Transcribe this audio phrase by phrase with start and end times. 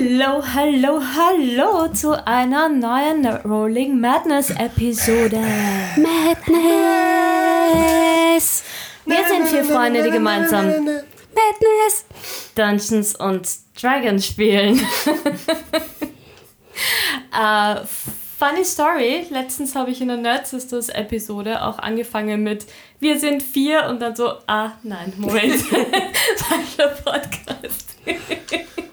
[0.00, 5.38] Hallo, hallo, hallo zu einer neuen Rolling Madness Episode.
[5.96, 6.54] Madness!
[9.04, 12.06] Wir sind vier Freunde, die gemeinsam Madness!
[12.54, 13.46] Dungeons und
[13.78, 14.78] Dragons spielen.
[17.38, 17.76] äh,
[18.38, 22.64] funny Story, letztens habe ich in der Nerd Sisters Episode auch angefangen mit
[23.00, 25.56] Wir sind vier und dann so, ah nein, Moment,
[26.36, 27.98] falscher Podcast.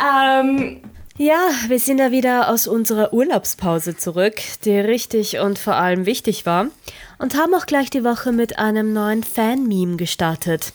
[0.00, 0.80] ähm,
[1.18, 6.46] ja, wir sind da wieder aus unserer Urlaubspause zurück, die richtig und vor allem wichtig
[6.46, 6.68] war
[7.18, 10.72] und haben auch gleich die Woche mit einem neuen Fan-Meme gestartet.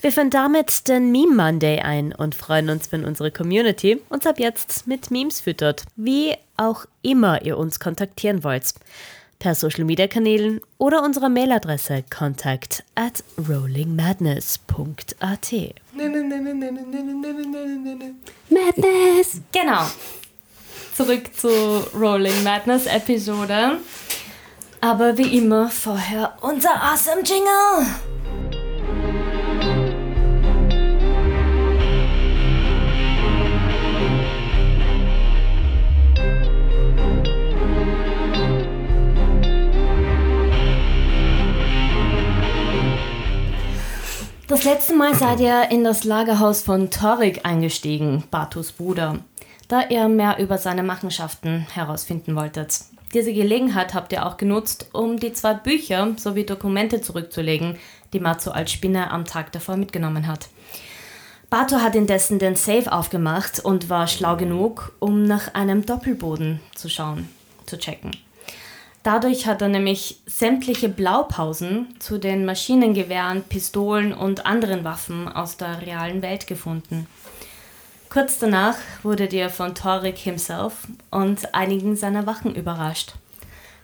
[0.00, 4.38] Wir führen damit den Meme Monday ein und freuen uns, wenn unsere Community uns ab
[4.38, 5.82] jetzt mit Memes füttert.
[5.96, 8.74] Wie auch immer ihr uns kontaktieren wollt.
[9.38, 15.52] Per Social Media Kanälen oder unserer Mailadresse contact at rollingmadness.at.
[18.50, 19.40] Madness!
[19.52, 19.82] Genau.
[20.94, 21.48] Zurück zu
[21.94, 23.78] Rolling Madness Episode.
[24.80, 27.86] Aber wie immer vorher unser awesome Jingle.
[44.48, 49.18] Das letzte Mal seid ihr in das Lagerhaus von Torik eingestiegen, Batus Bruder,
[49.68, 52.80] da ihr mehr über seine Machenschaften herausfinden wolltet.
[53.12, 57.76] Diese Gelegenheit habt ihr auch genutzt, um die zwei Bücher sowie Dokumente zurückzulegen,
[58.14, 60.48] die Matsu als Spinne am Tag davor mitgenommen hat.
[61.50, 66.88] Bato hat indessen den Safe aufgemacht und war schlau genug, um nach einem Doppelboden zu
[66.88, 67.28] schauen,
[67.66, 68.12] zu checken.
[69.08, 75.80] Dadurch hat er nämlich sämtliche Blaupausen zu den Maschinengewehren, Pistolen und anderen Waffen aus der
[75.80, 77.06] realen Welt gefunden.
[78.10, 83.14] Kurz danach wurdet ihr von Torik himself und einigen seiner Wachen überrascht.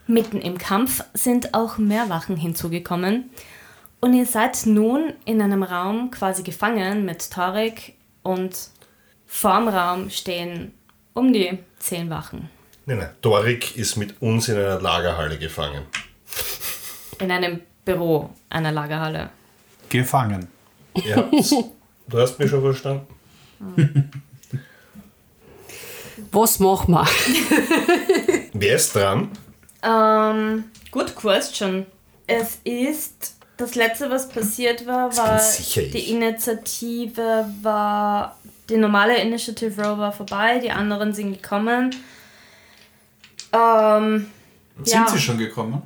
[0.06, 3.30] Mitten im Kampf sind auch mehr Wachen hinzugekommen
[4.02, 8.68] und ihr seid nun in einem Raum quasi gefangen mit Torik und
[9.24, 10.74] vorm Raum stehen
[11.14, 12.50] um die zehn Wachen.
[12.86, 13.10] Nein, nein.
[13.22, 15.86] Dorik ist mit uns in einer Lagerhalle gefangen.
[17.18, 19.30] In einem Büro einer Lagerhalle.
[19.88, 20.48] Gefangen.
[20.94, 21.28] Ja,
[22.08, 23.06] du hast mich schon verstanden.
[26.30, 27.06] Was machen wir?
[28.52, 29.30] Wer ist dran?
[29.82, 31.86] Ähm, good question.
[32.26, 35.40] Es ist das letzte, was passiert war, war
[35.76, 38.36] die Initiative war
[38.68, 41.94] die normale Initiative Row war vorbei, die anderen sind gekommen.
[43.54, 44.26] Ähm,
[44.82, 45.06] Sind Ja.
[45.08, 45.82] sie schon gekommen?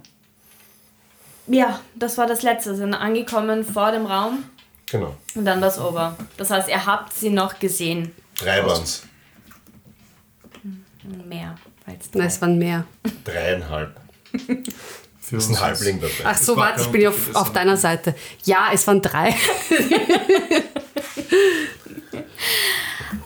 [1.47, 4.45] ja, das war das letzte, sind angekommen vor dem Raum
[4.87, 5.15] Genau.
[5.35, 6.17] und dann das Ober.
[6.39, 8.13] Das heißt, ihr habt sie noch gesehen.
[8.37, 9.03] Drei waren's.
[11.27, 12.25] Mehr als Nein, drei.
[12.27, 12.85] es waren mehr.
[13.25, 13.97] Dreieinhalb.
[15.21, 16.13] Für Ist ein Halbling dabei.
[16.25, 18.15] Ach so, war warte, ich bin auf, Unterschied, auf das deiner Seite.
[18.45, 19.35] Ja, es waren drei.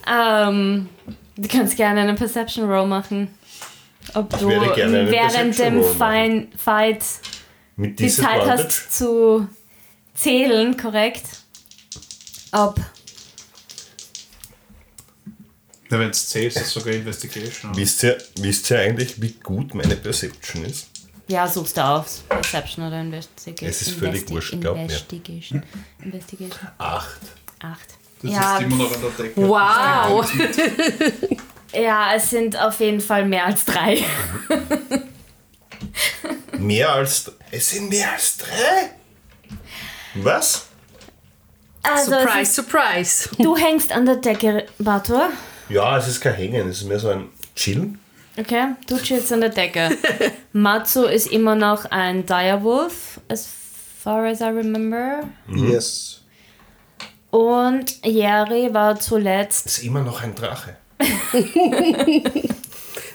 [0.07, 0.89] Ähm,
[1.37, 3.29] du kannst gerne eine Perception Roll machen.
[4.15, 5.83] Ob du gerne eine während dem.
[5.83, 7.03] Fein- Fight
[7.77, 9.49] Mit die Zeit hast zu
[10.15, 11.25] zählen, korrekt?
[12.53, 12.79] Ob.
[15.89, 17.77] Na, wenn es zählt, ist es sogar Investigation.
[17.77, 20.89] Wisst ihr, wisst ihr eigentlich, wie gut meine Perception ist?
[21.29, 22.23] Ja, suchst du auf.
[22.29, 23.69] Perception oder Investigation?
[23.71, 24.83] Es ist völlig wurscht, glaub mir.
[24.85, 25.63] Investigation.
[26.03, 26.69] Investigation.
[26.79, 27.21] Acht.
[27.61, 27.89] Acht.
[28.23, 29.49] Das ja, ist immer noch an der Decke.
[29.49, 30.33] Wow!
[31.73, 34.05] ja, es sind auf jeden Fall mehr als drei.
[36.59, 37.31] Mehr als.
[37.51, 38.93] Es sind mehr als drei?
[40.15, 40.67] Was?
[41.83, 43.29] Also, Surprise, ist, surprise.
[43.39, 45.31] du hängst an der Decke, Bator.
[45.69, 47.99] Ja, es ist kein Hängen, es ist mehr so ein Chillen.
[48.39, 49.91] Okay, du chillst an der Decke.
[50.53, 53.49] Matsu ist immer noch ein Direwolf, as
[54.03, 55.25] far as I remember.
[55.49, 56.23] Yes.
[57.31, 60.77] Und Jerry war zuletzt Es ist immer noch ein Drache.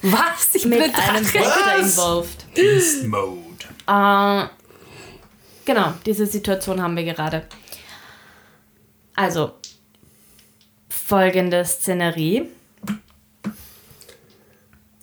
[0.01, 0.53] Was?
[0.53, 1.33] Ich bin mit ein einem Drache.
[1.39, 2.53] Wächter involved.
[2.53, 3.65] Beast Mode.
[3.87, 4.45] Äh,
[5.65, 7.47] genau, diese Situation haben wir gerade.
[9.15, 9.53] Also,
[10.89, 12.49] folgende Szenerie.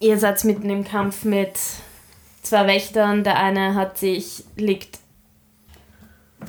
[0.00, 1.58] Ihr seid mitten im Kampf mit
[2.42, 3.24] zwei Wächtern.
[3.24, 4.98] Der eine hat sich, liegt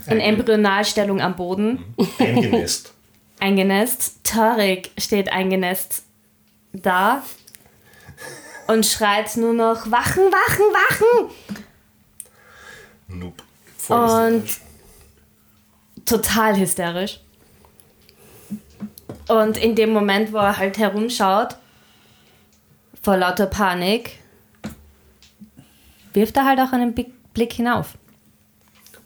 [0.07, 1.83] in Embryonalstellung am Boden,
[2.19, 2.93] Eingenässt.
[3.39, 4.23] eingenässt.
[4.23, 6.04] Tarek steht eingenässt
[6.81, 7.23] da
[8.67, 11.29] und schreit nur noch Wachen, Wachen, Wachen!
[13.07, 13.43] Noob.
[13.87, 14.45] Und
[16.05, 17.19] total hysterisch.
[19.27, 21.57] Und in dem Moment, wo er halt herumschaut,
[23.01, 24.19] vor lauter Panik,
[26.13, 27.97] wirft er halt auch einen Blick hinauf.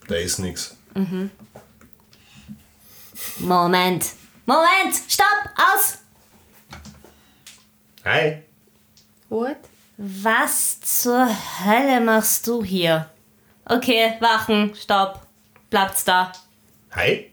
[0.08, 0.78] Da ist nichts.
[3.40, 4.06] Moment.
[4.46, 4.96] Moment!
[5.08, 5.50] Stopp!
[5.56, 6.00] Aus!
[8.10, 8.42] Hi.
[9.30, 9.58] What?
[9.98, 11.28] Was zur
[11.64, 13.08] Hölle machst du hier?
[13.66, 15.28] Okay, wachen, stopp.
[15.70, 16.32] Bleibt's da.
[16.96, 17.30] Hi.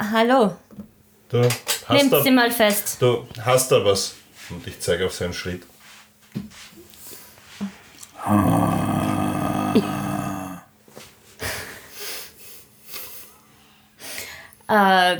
[0.00, 0.56] Hallo.
[1.28, 2.96] Du hast Nehmt da, sie mal fest.
[3.02, 4.14] du hast da was.
[4.48, 5.62] Und ich zeige auf seinen Schritt.
[14.68, 15.16] Äh,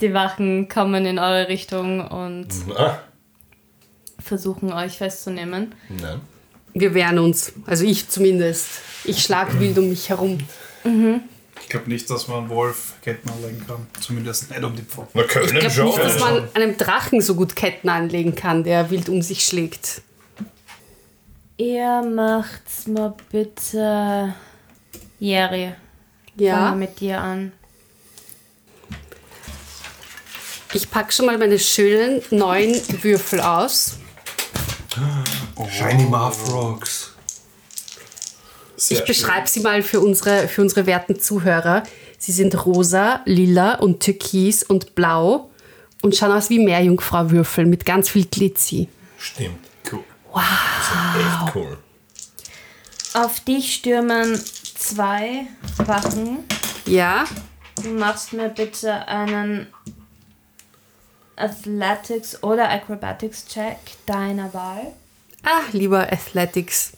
[0.00, 2.98] die Wachen kommen in eure Richtung und Ah,
[4.26, 5.74] versuchen euch festzunehmen.
[5.88, 6.20] nein.
[6.78, 7.54] Wir wehren uns.
[7.64, 8.66] Also ich zumindest.
[9.04, 10.38] Ich schlag wild um mich herum.
[10.84, 13.86] Ich glaube nicht, dass man Wolf Ketten anlegen kann.
[13.98, 15.18] Zumindest nicht um die Pfoten.
[15.18, 18.90] Wir können Ich glaube nicht, dass man einem Drachen so gut Ketten anlegen kann, der
[18.90, 20.02] wild um sich schlägt.
[21.56, 24.34] Ihr macht's mal bitte.
[25.18, 25.76] Jerry, fangen
[26.36, 27.52] wir Ja, mit dir an.
[30.74, 33.98] ich packe schon mal meine schönen neuen Würfel aus.
[35.70, 37.12] Shiny Muff Rocks.
[38.88, 41.82] Ich beschreibe sie mal für unsere, für unsere werten Zuhörer.
[42.18, 45.50] Sie sind rosa, lila und türkis und blau
[46.02, 48.88] und schauen aus wie Meerjungfrau-Würfel mit ganz viel Glitzy.
[49.18, 49.58] Stimmt.
[49.90, 50.04] Cool.
[50.34, 51.78] Echt cool.
[53.14, 54.40] Auf dich stürmen
[54.76, 55.46] zwei
[55.78, 56.44] Wachen.
[56.86, 57.24] Ja,
[57.82, 59.66] Du machst mir bitte einen
[61.36, 64.92] Athletics oder Acrobatics Check deiner Wahl.
[65.44, 66.92] ah, lieber Athletics.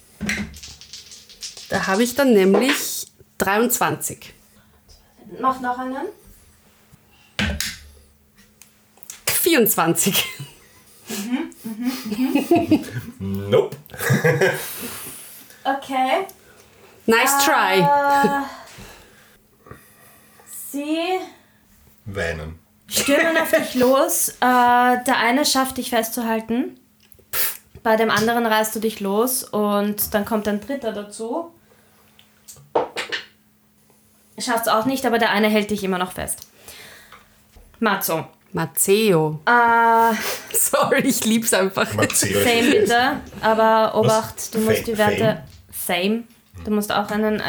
[1.69, 3.07] Da habe ich dann nämlich
[3.39, 4.33] 23.
[5.41, 6.07] Mach noch einen.
[9.27, 10.25] 24.
[13.19, 13.77] Nope.
[15.65, 16.27] Okay.
[17.07, 17.81] Nice try.
[17.81, 18.43] Äh,
[20.71, 21.19] sie
[22.05, 22.58] Weinen.
[22.89, 24.31] Stürmen auf dich los.
[24.31, 26.79] Äh, der eine schafft dich festzuhalten.
[27.83, 31.53] Bei dem anderen reißt du dich los und dann kommt ein dritter dazu.
[34.39, 36.47] Schaffst auch nicht, aber der eine hält dich immer noch fest.
[37.81, 38.27] Matzo.
[38.53, 39.41] Matteo.
[39.47, 40.15] Äh,
[40.57, 41.93] Sorry, ich lieb's einfach.
[41.95, 42.41] Marzio.
[42.43, 45.43] Same bitte, aber Obacht, du musst Fa- die Werte.
[45.73, 46.25] Same.
[46.65, 47.43] Du musst auch einen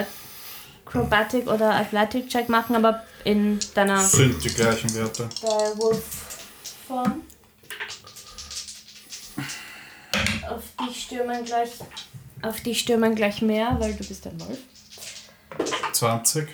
[0.85, 5.29] Acrobatic oder Athletic Check machen, aber in deiner Sind die gleichen Werte.
[5.41, 7.21] Wolf-Form.
[10.49, 11.71] Auf dich stürmen gleich.
[12.41, 14.59] Auf dich stürmen gleich mehr, weil du bist ein Wolf.
[15.93, 16.47] 20.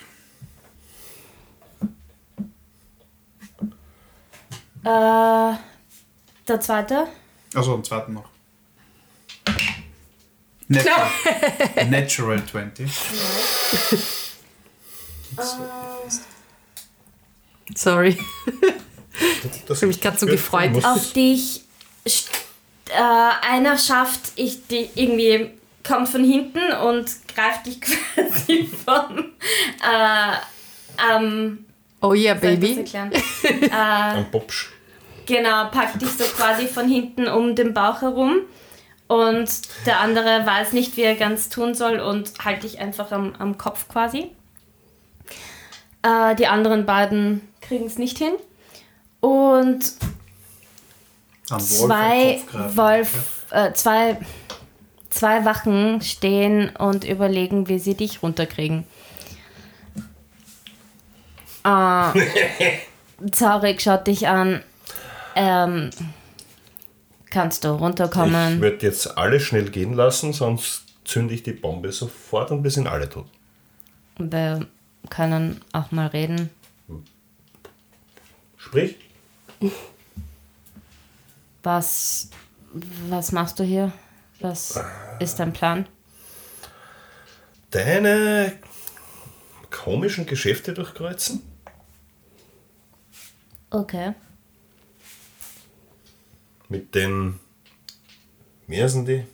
[4.84, 5.54] Äh,
[6.48, 7.08] der zweite.
[7.54, 8.30] Also am zweiten noch.
[10.68, 11.10] Natural,
[11.90, 12.92] Natural 20.
[17.74, 18.18] Sorry.
[19.68, 20.84] Das Ich habe mich gerade so gefreut.
[20.84, 21.62] Auf dich
[22.06, 25.52] äh, einer schafft, ich die irgendwie
[25.84, 29.32] kommt von hinten und greift dich quasi vom
[29.82, 31.66] äh, ähm,
[32.02, 32.78] Oh yeah, baby.
[32.78, 33.12] erklären?
[33.72, 34.70] Ein Popsch.
[35.26, 38.42] Genau, packt dich so quasi von hinten um den Bauch herum
[39.08, 39.50] und
[39.86, 43.58] der andere weiß nicht, wie er ganz tun soll und halt dich einfach am, am
[43.58, 44.32] Kopf quasi.
[46.04, 48.34] Äh, die anderen beiden kriegen es nicht hin.
[49.20, 49.94] Und
[51.48, 52.42] zwei.
[52.76, 54.18] Wolf, äh, zwei,
[55.10, 58.86] zwei Wachen stehen und überlegen, wie sie dich runterkriegen.
[61.64, 62.12] Äh,
[63.32, 64.62] Zarek schaut dich an.
[65.36, 65.90] Ähm,
[67.30, 68.62] kannst du Ich runterkommen?
[68.62, 72.88] würde jetzt alle schnell gehen lassen, sonst zünde ich die Bombe sofort und wir sind
[72.88, 73.26] alle tot.
[74.18, 74.66] Wir
[75.10, 76.50] können auch mal reden.
[78.66, 78.96] Sprich,
[81.64, 82.30] Was,
[83.10, 83.92] was machst du hier?
[84.40, 84.80] Was
[85.20, 85.88] ist dein Plan?
[87.72, 88.58] deine
[89.70, 91.42] komischen Geschäfte durchkreuzen?
[93.70, 94.14] Okay.
[96.70, 97.38] Mit den.
[98.68, 99.26] Wie heißen die?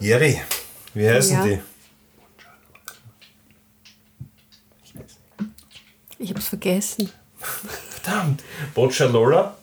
[0.00, 0.40] Jerry,
[0.94, 1.44] wie heißen Ja.
[1.44, 1.60] die?
[6.22, 7.10] Ich hab's vergessen.
[7.38, 8.42] Verdammt!
[8.74, 9.56] Boccialola?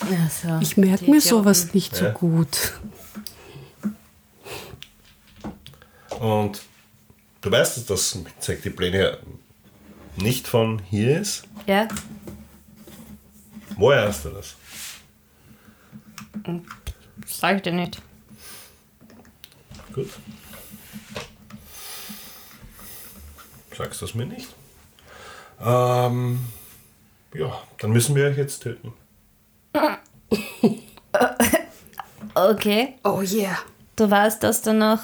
[0.00, 2.10] Also, Ich merke mir sowas nicht so Ja.
[2.12, 2.72] gut.
[6.18, 6.62] Und
[7.42, 9.18] du weißt, dass das zeigt die Pläne
[10.16, 11.44] nicht von hier ist?
[11.66, 11.86] Ja?
[13.76, 14.56] Woher hast du das?
[17.26, 18.00] Sag ich dir nicht.
[19.94, 20.08] Gut.
[23.76, 24.48] Sagst du es mir nicht?
[25.60, 26.40] Ähm,
[27.34, 28.92] ja, dann müssen wir euch jetzt töten.
[32.34, 32.94] Okay.
[33.04, 33.58] Oh yeah.
[33.96, 35.00] Du weißt, dass da noch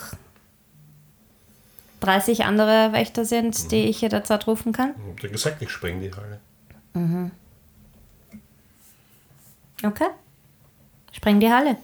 [2.01, 4.95] 30 andere Wächter sind, die ich jederzeit rufen kann?
[4.97, 6.41] Ich hab dir gesagt, ich spreng die Halle.
[9.83, 10.09] Okay.
[11.13, 11.77] Spreng die Halle.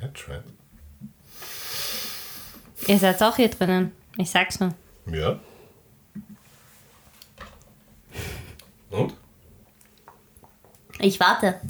[0.00, 0.40] Ja, try.
[2.86, 3.92] Ihr seid auch hier drinnen.
[4.18, 4.74] Ich sag's nur.
[5.06, 5.38] Ja.
[8.94, 9.14] Und?
[11.00, 11.60] Ich warte.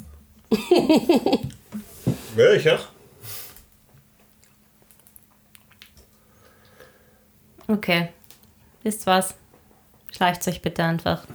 [2.37, 2.87] Ja, ich auch.
[7.67, 8.09] Okay.
[8.83, 9.33] Wisst was?
[10.15, 11.25] Schleicht euch bitte einfach.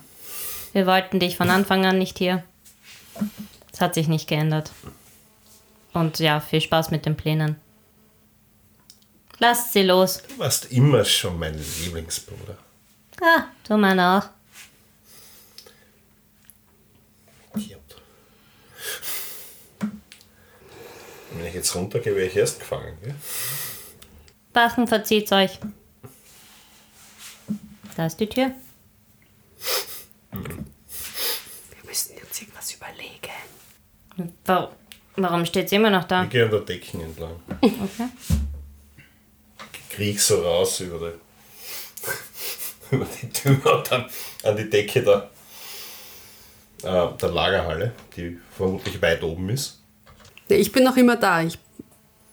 [0.73, 2.44] Wir wollten dich von Anfang an nicht hier.
[3.73, 4.70] Es hat sich nicht geändert.
[5.92, 7.56] Und ja, viel Spaß mit den Plänen.
[9.38, 10.23] Lasst sie los.
[10.28, 12.56] Du warst immer schon mein Lieblingsbruder.
[13.20, 14.39] Ah, du meiner auch.
[21.32, 22.96] Wenn ich jetzt runtergehe, wäre ich erst gefangen.
[23.02, 23.14] Gell?
[24.52, 25.58] Wachen, verzieht's euch.
[27.96, 28.50] Da ist die Tür.
[30.32, 30.40] Wir
[31.87, 34.32] müssen uns irgendwas überlegen.
[34.44, 34.70] Wa-
[35.16, 36.25] Warum steht sie immer noch da?
[36.25, 37.34] Ich gehe an der Decken entlang.
[37.60, 38.08] Okay.
[39.90, 44.08] Krieg so raus über die, über die Tür und dann
[44.44, 45.30] an die Decke der,
[46.82, 49.79] äh, der Lagerhalle, die vermutlich weit oben ist.
[50.50, 51.42] Nee, ich bin noch immer da.
[51.42, 51.59] Ich,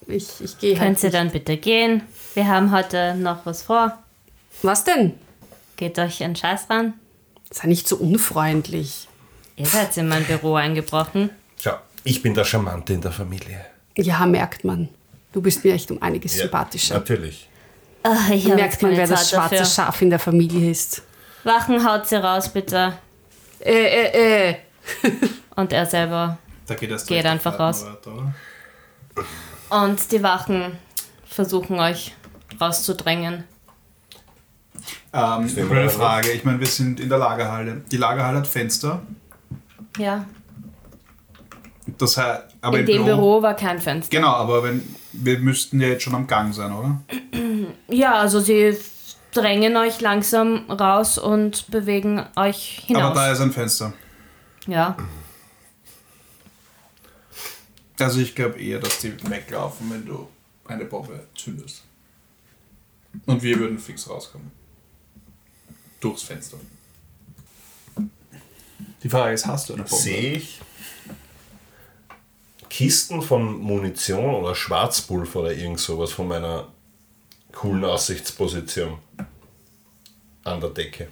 [0.08, 1.04] ich, ich gehe Könnt halt.
[1.04, 2.02] ihr dann bitte gehen?
[2.34, 3.98] Wir haben heute noch was vor.
[4.64, 5.14] Was denn?
[5.76, 6.94] Geht euch ein Scheiß ran?
[7.52, 9.08] Sei nicht so unfreundlich.
[9.56, 11.30] Ihr seid in mein Büro eingebrochen.
[11.60, 13.66] Schau, ich bin der Charmante in der Familie.
[13.96, 14.90] Ja, merkt man.
[15.32, 16.96] Du bist mir echt um einiges Ja, sympathischer.
[16.96, 17.48] Natürlich.
[18.04, 19.66] Ach, ich Merkt man, wer das Zeit schwarze dafür.
[19.66, 21.04] Schaf in der Familie ist.
[21.44, 22.94] Wachen, haut sie raus, bitte.
[23.60, 24.56] Äh, äh, äh.
[25.56, 26.38] Und er selber.
[26.68, 27.86] Da geht es Geht einfach raus.
[27.86, 28.34] Weiter?
[29.70, 30.78] Und die Wachen
[31.26, 32.14] versuchen euch
[32.60, 33.44] rauszudrängen.
[35.14, 35.90] Ähm, ich Stimmt, habe eine?
[35.90, 36.32] Frage.
[36.32, 37.82] Ich meine, wir sind in der Lagerhalle.
[37.92, 39.02] Die Lagerhalle hat Fenster.
[39.98, 40.26] Ja.
[41.98, 44.16] Das heißt, aber In dem Büro war kein Fenster.
[44.16, 44.84] Genau, aber wenn
[45.14, 47.02] wir müssten ja jetzt schon am Gang sein, oder?
[47.88, 48.78] Ja, also sie
[49.34, 53.04] drängen euch langsam raus und bewegen euch hinaus.
[53.04, 53.94] Aber da ist ein Fenster.
[54.68, 54.96] ja.
[58.00, 60.28] Also ich glaube eher, dass die weglaufen, wenn du
[60.66, 61.84] eine Bombe zündest.
[63.26, 64.52] Und wir würden fix rauskommen.
[66.00, 66.58] Durchs Fenster.
[69.04, 70.04] Die Frage ist, hast du eine Bombe?
[70.04, 70.60] Sehe ich
[72.70, 76.68] Kisten von Munition oder Schwarzpulver oder irgend sowas von meiner
[77.52, 79.00] coolen Aussichtsposition
[80.44, 81.08] an der Decke.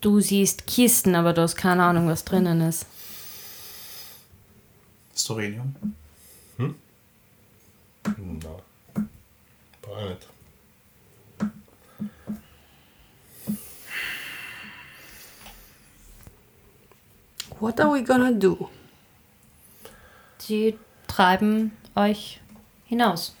[0.00, 2.86] Du siehst Kisten, aber du hast keine Ahnung, was drinnen ist.
[5.28, 5.74] Storenium?
[6.56, 6.72] Na,
[9.82, 10.26] brauche ich nicht.
[17.60, 18.70] What are we gonna do?
[20.38, 22.40] Sie treiben euch
[22.86, 23.36] hinaus.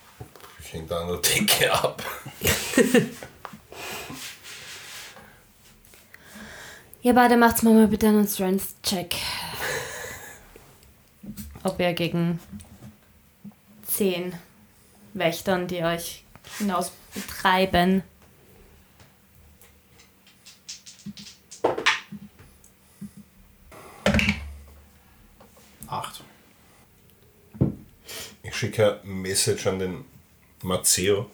[0.60, 2.02] Ich hänge da der Decke ab.
[7.00, 9.16] Ihr beide macht's mal bitte einen Strength-Check.
[11.68, 12.40] Ob ihr gegen
[13.86, 14.32] zehn
[15.12, 16.24] Wächtern, die euch
[16.58, 18.02] hinaus betreiben.
[25.86, 26.22] Acht.
[28.42, 30.04] Ich schicke ein Message an den
[30.62, 31.30] Mazzeo.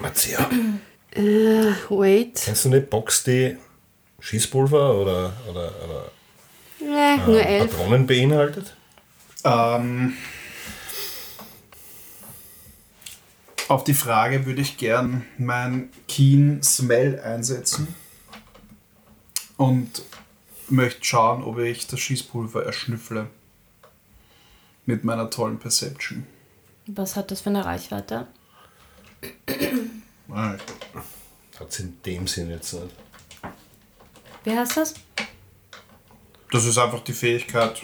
[0.00, 0.38] Mazzeo,
[1.10, 2.40] Äh, wait.
[2.44, 3.56] kennst du nicht Box die
[4.20, 6.10] Schießpulver oder, oder, oder
[6.88, 7.76] Äh, nur elf.
[7.76, 8.74] Patronen beinhaltet?
[9.44, 10.16] Ähm,
[13.68, 17.94] auf die Frage würde ich gern mein Keen Smell einsetzen
[19.58, 20.02] und
[20.68, 23.28] möchte schauen, ob ich das Schießpulver erschnüffle.
[24.86, 26.26] Mit meiner tollen Perception.
[26.86, 28.26] Was hat das für eine Reichweite?
[30.30, 30.60] Hat
[31.68, 32.86] es in dem Sinn jetzt nicht.
[34.44, 34.94] Wie heißt das?
[36.50, 37.82] Das ist einfach die Fähigkeit.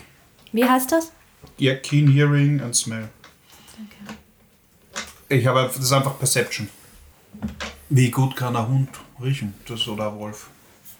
[0.52, 1.12] Wie heißt das?
[1.58, 3.08] Ja, Keen Hearing and Smell.
[5.28, 6.68] Ich habe einfach, das ist einfach Perception.
[7.88, 8.88] Wie gut kann ein Hund
[9.22, 9.54] riechen?
[9.66, 10.48] Das oder ein Wolf?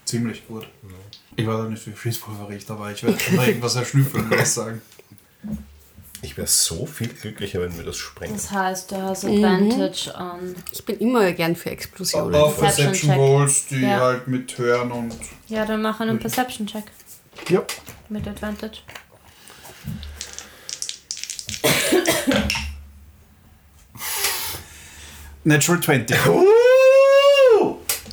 [0.05, 0.67] Ziemlich gut.
[1.37, 4.49] Ich weiß auch nicht, wie Schießpulver riecht, aber ich werde immer irgendwas erschnüffeln, würde ich
[4.49, 4.83] sagen.
[6.23, 8.35] Ich wäre so viel glücklicher, wenn wir das sprengen.
[8.35, 10.55] Das heißt, du hast Advantage an.
[10.73, 12.35] Ich bin immer gern für Explosionen.
[12.35, 13.19] Auf Perception Perception Check.
[13.19, 14.01] Rolls, die Ja.
[14.01, 15.15] halt mit Hören und.
[15.49, 16.85] Ja, dann mach einen Perception-Check
[17.49, 17.63] Ja.
[18.09, 18.79] mit Advantage.
[25.45, 26.17] Natural 20.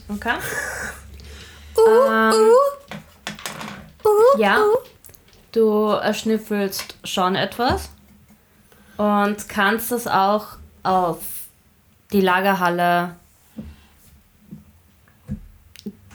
[0.10, 0.36] Okay.
[1.88, 2.52] ähm,
[4.38, 4.60] ja,
[5.54, 7.90] du erschnüffelst schon etwas
[8.98, 11.20] und kannst es auch auf
[12.12, 13.16] die Lagerhalle.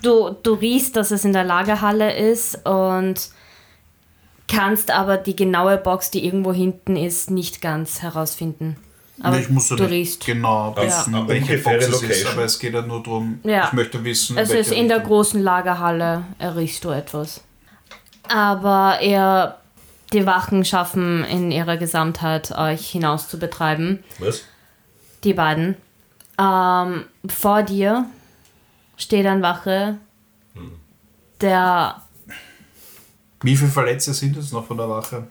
[0.02, 3.30] Du, du riechst, dass es in der Lagerhalle ist und
[4.48, 8.76] kannst aber die genaue Box, die irgendwo hinten ist, nicht ganz herausfinden.
[9.22, 10.26] Aber ich muss ja du riechst.
[10.26, 11.26] genau wissen, Ja.
[11.26, 13.64] welche Box es ist, aber es geht ja nur darum, Ja.
[13.66, 17.40] ich möchte wissen, Es ist in der großen Lagerhalle, riechst du etwas.
[18.28, 19.56] Aber er,
[20.12, 24.04] die Wachen schaffen in ihrer Gesamtheit, euch hinaus zu betreiben.
[24.18, 24.42] Was?
[25.24, 25.76] Die beiden.
[26.38, 28.04] Ähm, vor dir
[28.96, 29.98] steht ein Wache,
[31.40, 32.02] der.
[33.42, 35.26] Wie viele Verletzte sind es noch von der Wache?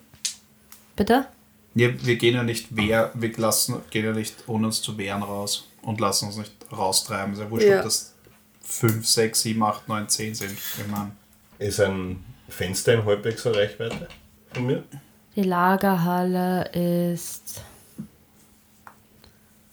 [0.96, 1.28] Bitte?
[1.74, 5.24] Ja, wir gehen ja nicht wehr, wir lassen, gehen ja nicht ohne uns zu wehren
[5.24, 7.34] raus und lassen uns nicht raustreiben.
[7.34, 7.78] Es ist ja wurscht, Ja.
[7.80, 8.14] ob das
[8.62, 10.52] 5, 6, 7, 8, 9, 10 sind.
[10.54, 11.12] Ich meine,
[11.60, 14.08] Ist ein Fenster in halbwegs Reichweite
[14.54, 14.84] von mir?
[15.36, 17.62] Die Lagerhalle ist.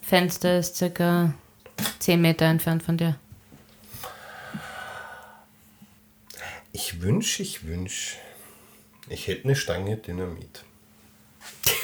[0.01, 1.33] Fenster ist circa
[2.01, 3.17] 10 Meter entfernt von dir.
[6.73, 8.17] Ich wünsche, ich wünsche,
[9.09, 10.65] ich hätte eine Stange Dynamit.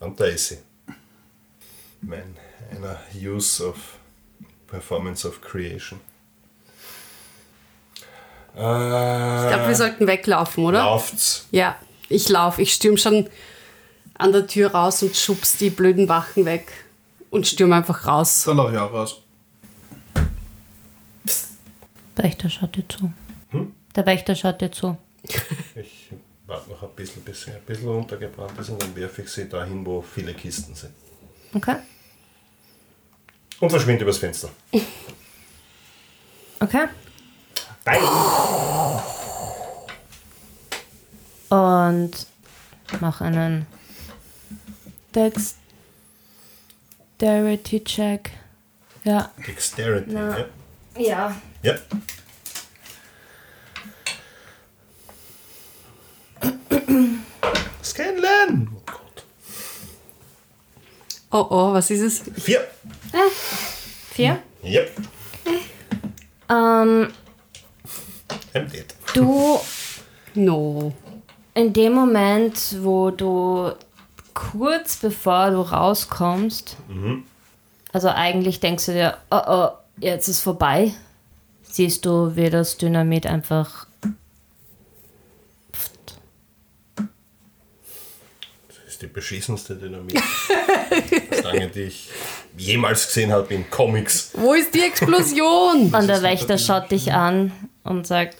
[0.00, 0.58] Und da ist sie.
[2.02, 2.36] Mein
[2.70, 3.76] einer Use of
[4.66, 6.00] Performance of Creation.
[8.48, 10.80] Ich glaube, Äh, wir sollten weglaufen, oder?
[10.80, 11.46] Lauft's.
[11.50, 11.76] Ja,
[12.08, 12.62] ich laufe.
[12.62, 13.28] Ich stürm schon
[14.14, 16.72] an der Tür raus und schubs die blöden Wachen weg.
[17.30, 18.44] Und stürm einfach raus.
[18.44, 19.20] dann laufe ich auch raus.
[22.16, 23.12] Der Wächter schaut dir zu.
[23.94, 24.96] Der Wächter schaut dir zu.
[25.74, 26.10] Ich
[26.46, 29.48] warte noch ein bisschen, bis sie ein bisschen runtergebrannt ist und dann werfe ich sie
[29.48, 30.92] dahin, wo viele Kisten sind.
[31.52, 31.74] Okay?
[33.58, 34.50] Und verschwinde übers Fenster.
[36.58, 36.86] Okay.
[37.84, 38.00] Nein!
[41.50, 42.26] Und
[43.00, 43.66] mach einen
[45.14, 48.30] Dexterity Check.
[49.04, 49.30] Ja.
[49.46, 50.38] Dexterity, Na.
[50.38, 50.46] ja.
[50.98, 51.34] Ja.
[51.62, 51.74] Ja.
[57.82, 58.68] Scanlan!
[58.74, 59.24] Oh Gott.
[61.30, 62.42] Oh oh, was ist es?
[62.42, 62.66] Vier.
[64.12, 64.42] Vier.
[64.62, 64.82] Ja.
[66.48, 67.08] Ähm,
[68.54, 68.94] I'm dead.
[69.14, 69.60] du
[70.34, 70.92] No.
[71.54, 73.72] in dem Moment, wo du
[74.34, 76.76] kurz bevor du rauskommst,
[77.92, 79.68] also eigentlich denkst du dir, oh oh,
[80.00, 80.92] jetzt ist vorbei,
[81.62, 83.86] siehst du, wie das Dynamit einfach
[85.72, 86.18] pft,
[88.68, 92.08] Das ist die beschissenste Dynamit-Stange, die ich
[92.56, 94.32] jemals gesehen habe in Comics.
[94.34, 95.90] Wo ist die Explosion?
[95.92, 97.52] Und der Wächter schaut dich an
[97.84, 98.36] und sagt,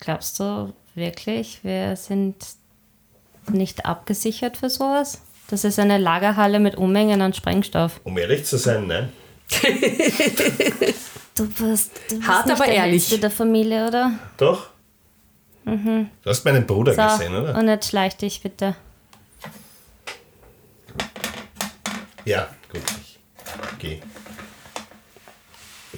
[0.00, 2.36] glaubst du wirklich, wir sind
[3.50, 5.22] nicht abgesichert für sowas?
[5.48, 8.00] Das ist eine Lagerhalle mit Unmengen an Sprengstoff.
[8.04, 9.12] Um ehrlich zu sein, nein.
[11.34, 13.04] Du bist, du bist Hart, nicht aber der ehrlich.
[13.04, 14.12] Letzte der Familie, oder?
[14.36, 14.66] Doch?
[15.64, 17.54] Du hast meinen Bruder So, gesehen, oder?
[17.56, 18.76] und jetzt schleich dich bitte.
[22.26, 22.82] Ja, gut.
[23.00, 23.18] Ich
[23.78, 24.00] geh.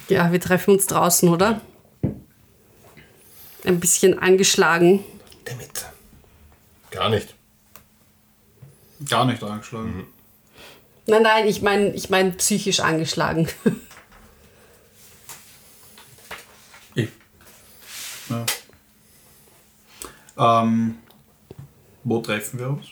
[0.07, 1.59] Ja, wir treffen uns draußen, oder?
[3.65, 5.03] Ein bisschen angeschlagen.
[5.43, 5.85] Damit.
[6.91, 7.33] Gar nicht.
[9.09, 10.07] Gar nicht angeschlagen.
[11.07, 13.47] Nein, nein, ich meine ich mein psychisch angeschlagen.
[16.95, 17.09] Ich.
[20.37, 20.61] Ja.
[20.63, 20.97] Ähm,
[22.03, 22.87] wo treffen wir uns?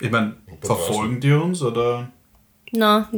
[0.00, 2.10] Ich meine, verfolgen die uns oder?
[2.72, 3.08] Na,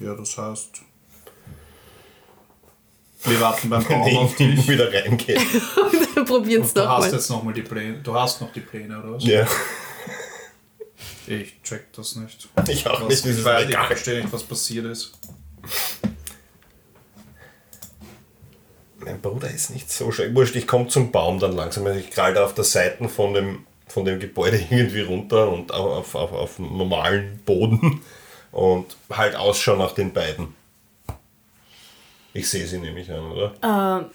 [0.00, 0.82] Ja, das heißt.
[3.24, 4.68] Wir warten beim Wenn Baum auf ich dich.
[4.68, 5.36] wieder reingehe.
[5.36, 7.12] Wir probieren es Du hast nochmal.
[7.12, 7.98] jetzt nochmal die Pläne.
[8.02, 9.24] Du hast noch die Pläne, oder was?
[9.24, 9.46] Ja.
[11.26, 12.48] Ich check das nicht.
[12.68, 13.86] Ich auch Was, nicht, ich egal.
[13.86, 15.12] verstehe nicht, was passiert ist.
[18.98, 20.34] Mein Bruder ist nicht so schön.
[20.34, 21.86] Wurscht, ich komme zum Baum dann langsam.
[21.86, 25.72] Also Ich krall da auf der Seite von dem von dem Gebäude irgendwie runter und
[25.72, 28.02] auf, auf, auf normalen Boden
[28.50, 30.54] und halt Ausschau nach den beiden.
[32.32, 33.52] Ich sehe sie nämlich an, oder?
[33.62, 34.06] Ähm,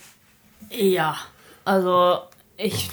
[0.72, 1.16] ja,
[1.64, 2.22] also
[2.58, 2.90] ich,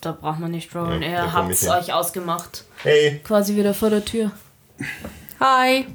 [0.00, 1.02] da braucht man nicht rollen.
[1.02, 2.64] Ja, Ihr es euch ausgemacht.
[2.82, 4.32] Hey, Quasi wieder vor der Tür.
[5.38, 5.86] Hi.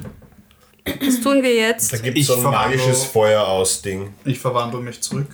[1.01, 1.91] Was tun wir jetzt?
[1.93, 4.13] da gibt es so ein magisches Feuer aus Ding.
[4.23, 5.27] Ich verwandle mich zurück.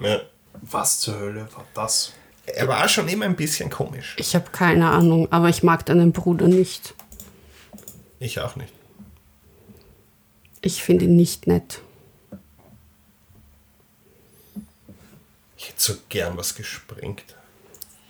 [0.00, 0.20] Ja.
[0.62, 2.12] Was zur Hölle war das?
[2.46, 4.14] Er war schon immer ein bisschen komisch.
[4.18, 6.94] Ich habe keine Ahnung, aber ich mag deinen Bruder nicht.
[8.20, 8.72] Ich auch nicht.
[10.60, 11.80] Ich finde ihn nicht nett.
[15.56, 17.24] Ich hätte so gern was gesprengt.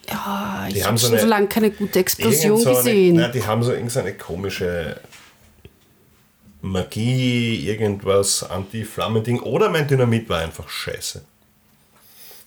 [0.08, 3.16] Ja, ich haben habe so schon eine- so lange keine gute Explosion so gesehen.
[3.18, 5.00] Eine, na, die haben so irgendeine komische
[6.60, 9.40] Magie, irgendwas, Anti-Flammending.
[9.40, 11.22] Oder mein Dynamit war einfach scheiße.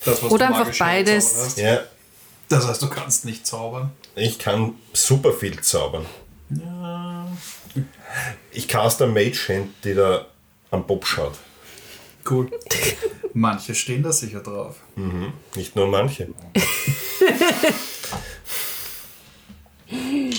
[0.06, 1.56] Das, was Oder du einfach beides.
[1.58, 1.82] Ja,
[2.50, 3.92] Das heißt, du kannst nicht zaubern.
[4.16, 6.06] ich kann super viel zaubern.
[8.52, 10.26] Ich cast eine Mage Hand, die da
[10.72, 11.34] am Bob schaut.
[12.30, 12.50] Cool.
[13.34, 14.78] Manche stehen da sicher drauf.
[15.56, 16.30] Nicht nur manche.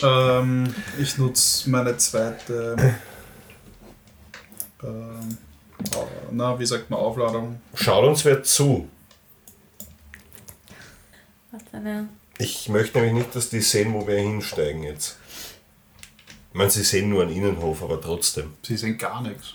[0.03, 2.77] Ähm, ich nutze meine zweite.
[4.83, 5.38] Ähm,
[5.92, 5.96] äh,
[6.31, 7.61] na, wie sagt man, Aufladung?
[7.74, 8.88] Schaut uns wer zu.
[12.38, 15.18] Ich möchte nämlich nicht, dass die sehen, wo wir hinsteigen jetzt.
[16.51, 18.55] Ich meine, sie sehen nur einen Innenhof, aber trotzdem.
[18.62, 19.55] Sie sehen gar nichts.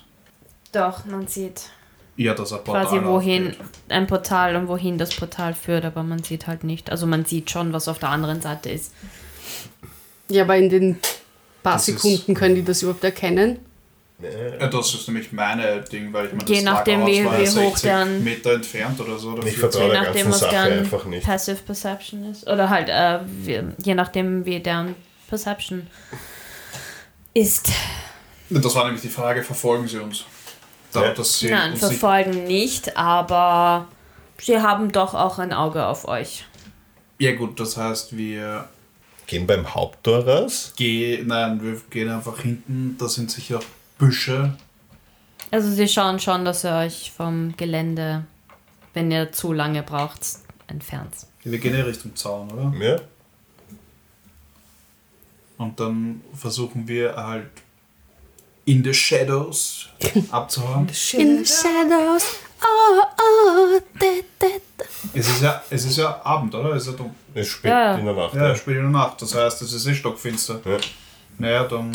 [0.72, 1.70] Doch, man sieht
[2.16, 3.60] Ja, dass ein Portal quasi wohin aufgeht.
[3.90, 6.92] ein Portal und wohin das Portal führt, aber man sieht halt nicht.
[6.92, 8.94] Also man sieht schon, was auf der anderen Seite ist.
[10.30, 11.00] Ja, aber in den
[11.64, 13.60] paar Das ist- Sekunden können die das überhaupt erkennen.
[14.60, 17.44] Ja, das ist nämlich meine Ding, weil ich meine, Je das nachdem, wie- war wie
[17.44, 19.32] ja hoch 60 deren- Meter entfernt oder so.
[19.32, 19.60] Oder Ich 40.
[19.60, 21.26] vertraue Je der nachdem, ganzen was Sache deren einfach nicht.
[21.26, 22.48] Passive Perception ist.
[22.48, 24.96] Oder halt, äh, wie, je nachdem, wie deren
[25.28, 25.88] Perception
[27.34, 27.70] ist.
[28.50, 30.26] Das war nämlich die Frage, verfolgen sie uns?
[31.02, 31.14] Ja.
[31.14, 33.88] dass sie Nein, uns nicht, verfolgen nicht, aber
[34.40, 36.46] sie haben doch auch ein Auge auf euch.
[37.20, 38.68] ja gut, das heißt, wir
[39.26, 40.74] Gehen beim Haupttor raus.
[40.76, 43.60] gehen, nein, wir gehen einfach hinten, da sind sicher
[43.98, 44.58] Büsche.
[45.50, 48.26] Also sie schauen schon, dass ihr euch vom Gelände,
[48.94, 50.20] wenn ihr zu lange braucht,
[50.68, 51.14] entfernt.
[51.44, 52.74] Wir gehen ja Richtung Zaun, oder?
[52.86, 53.00] Ja.
[55.58, 57.50] Und dann versuchen wir halt
[58.66, 59.90] in the shadows
[60.32, 60.88] abzuhauen.
[61.14, 62.24] In the shadows.
[62.62, 64.06] Oh, oh, da,
[64.40, 64.48] da,
[64.78, 64.86] da.
[65.14, 66.74] Es ist ja, es ist ja Abend, oder?
[66.76, 67.16] Es ist ja dunkel.
[67.36, 67.96] Es spät Ja.
[67.98, 68.34] in der Nacht.
[68.36, 68.56] Ja, Ja.
[68.56, 69.22] spät in der Nacht.
[69.22, 70.62] Das heißt, es ist eh stockfinster.
[70.66, 70.78] Ja.
[71.40, 71.92] Naja, dann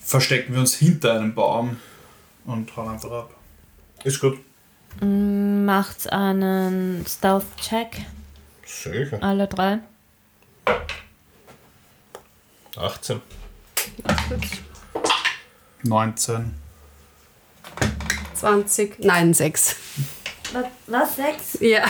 [0.00, 1.78] verstecken wir uns hinter einem Baum
[2.46, 3.30] und hauen einfach ab.
[4.04, 4.38] Ist gut.
[5.02, 8.06] Macht einen Stealth-Check,
[8.64, 9.18] Sicher.
[9.22, 9.80] alle drei.
[12.76, 13.20] 18.
[15.82, 16.54] 19.
[18.34, 18.98] 20.
[19.04, 19.76] Nein, 6.
[20.52, 21.16] Was, was?
[21.16, 21.58] Sechs?
[21.60, 21.84] Ja.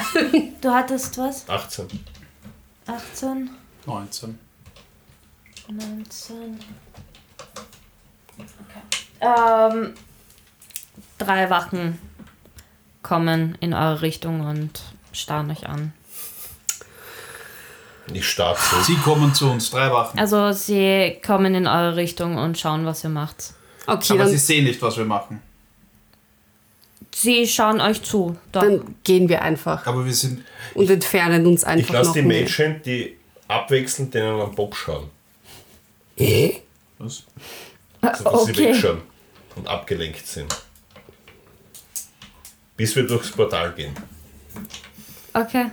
[0.61, 1.49] Du hattest was?
[1.49, 1.87] 18.
[2.87, 3.51] 18,
[3.85, 4.39] 19.
[5.69, 6.61] 19.
[8.39, 8.83] Okay.
[9.21, 9.95] Ähm,
[11.19, 11.99] drei Wachen
[13.03, 15.93] kommen in eure Richtung und starren euch an.
[18.13, 18.81] Ich starte so.
[18.83, 20.19] Sie kommen zu uns, drei Wachen.
[20.19, 23.55] Also sie kommen in eure Richtung und schauen, was ihr macht.
[23.87, 25.41] Okay, Aber dann, sie sehen nicht, was wir machen.
[27.15, 28.37] Sie schauen euch zu.
[28.53, 28.63] Doch.
[28.63, 30.45] dann gehen wir einfach Aber wir sind.
[30.75, 32.47] und entfernen uns Ich einfach lasse noch die mehr.
[32.85, 33.17] Die
[33.49, 35.09] abwechselnd denen am Bob schauen.
[36.99, 37.23] Was?
[38.19, 38.69] So dass sie Okay.
[38.73, 39.01] wegschauen
[39.55, 40.55] und abgelenkt sind.
[42.77, 43.95] Bis wir durchs Portal gehen.
[45.33, 45.67] Okay.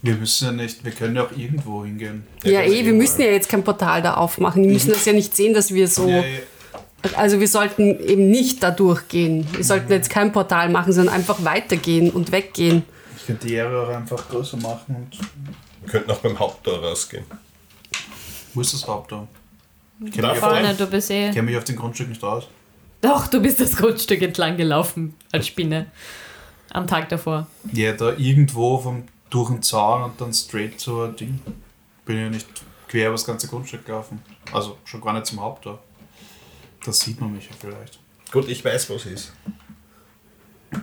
[0.00, 2.24] Wir müssen ja nicht, wir können ja auch irgendwo hingehen.
[2.44, 4.62] Ja, ganz eh, wir müssen ja jetzt kein Portal da aufmachen.
[4.62, 6.08] Die müssen das ja nicht sehen, dass wir so.
[6.08, 6.38] Ja, ja.
[7.14, 9.46] Also wir sollten eben nicht da durchgehen.
[9.52, 12.82] Wir sollten jetzt kein Portal machen, sondern einfach weitergehen und weggehen.
[13.16, 15.18] Ich könnte die Area auch einfach größer machen und.
[15.82, 17.24] Wir könnten auch beim Haupttor rausgehen.
[18.52, 19.28] Wo ist das Haupttor?
[20.04, 21.28] Ich Da kenne mich, Vorne, auf- du bist eh.
[21.28, 22.48] ich kenn mich auf dem Grundstück nicht aus.
[23.00, 25.86] Doch, du bist das Grundstück entlang gelaufen als Spinne.
[26.70, 27.46] Am Tag davor.
[27.72, 31.40] Ja, da irgendwo vom, durch den Zaun und dann straight zur Ding.
[32.04, 32.46] Bin ja nicht
[32.88, 34.20] quer über das ganze Grundstück gelaufen.
[34.52, 35.78] Also schon gar nicht zum Haupttor.
[36.88, 37.98] Da sieht man mich ja vielleicht.
[38.32, 39.32] Gut, ich weiß, wo es ist.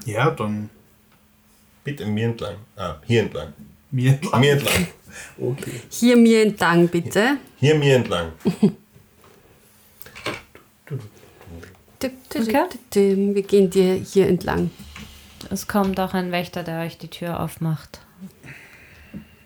[0.06, 0.70] Ja, dann
[1.84, 2.58] Bitte mir entlang.
[2.76, 3.54] Ah, hier entlang.
[3.90, 4.20] mir.
[4.40, 4.88] Mir entlang.
[5.40, 5.82] Okay.
[5.90, 7.38] Hier mir entlang, bitte.
[7.58, 8.34] Hier mir entlang.
[12.00, 13.34] Okay.
[13.34, 14.70] Wir gehen dir hier entlang.
[15.50, 18.00] Es kommt auch ein Wächter, der euch die Tür aufmacht.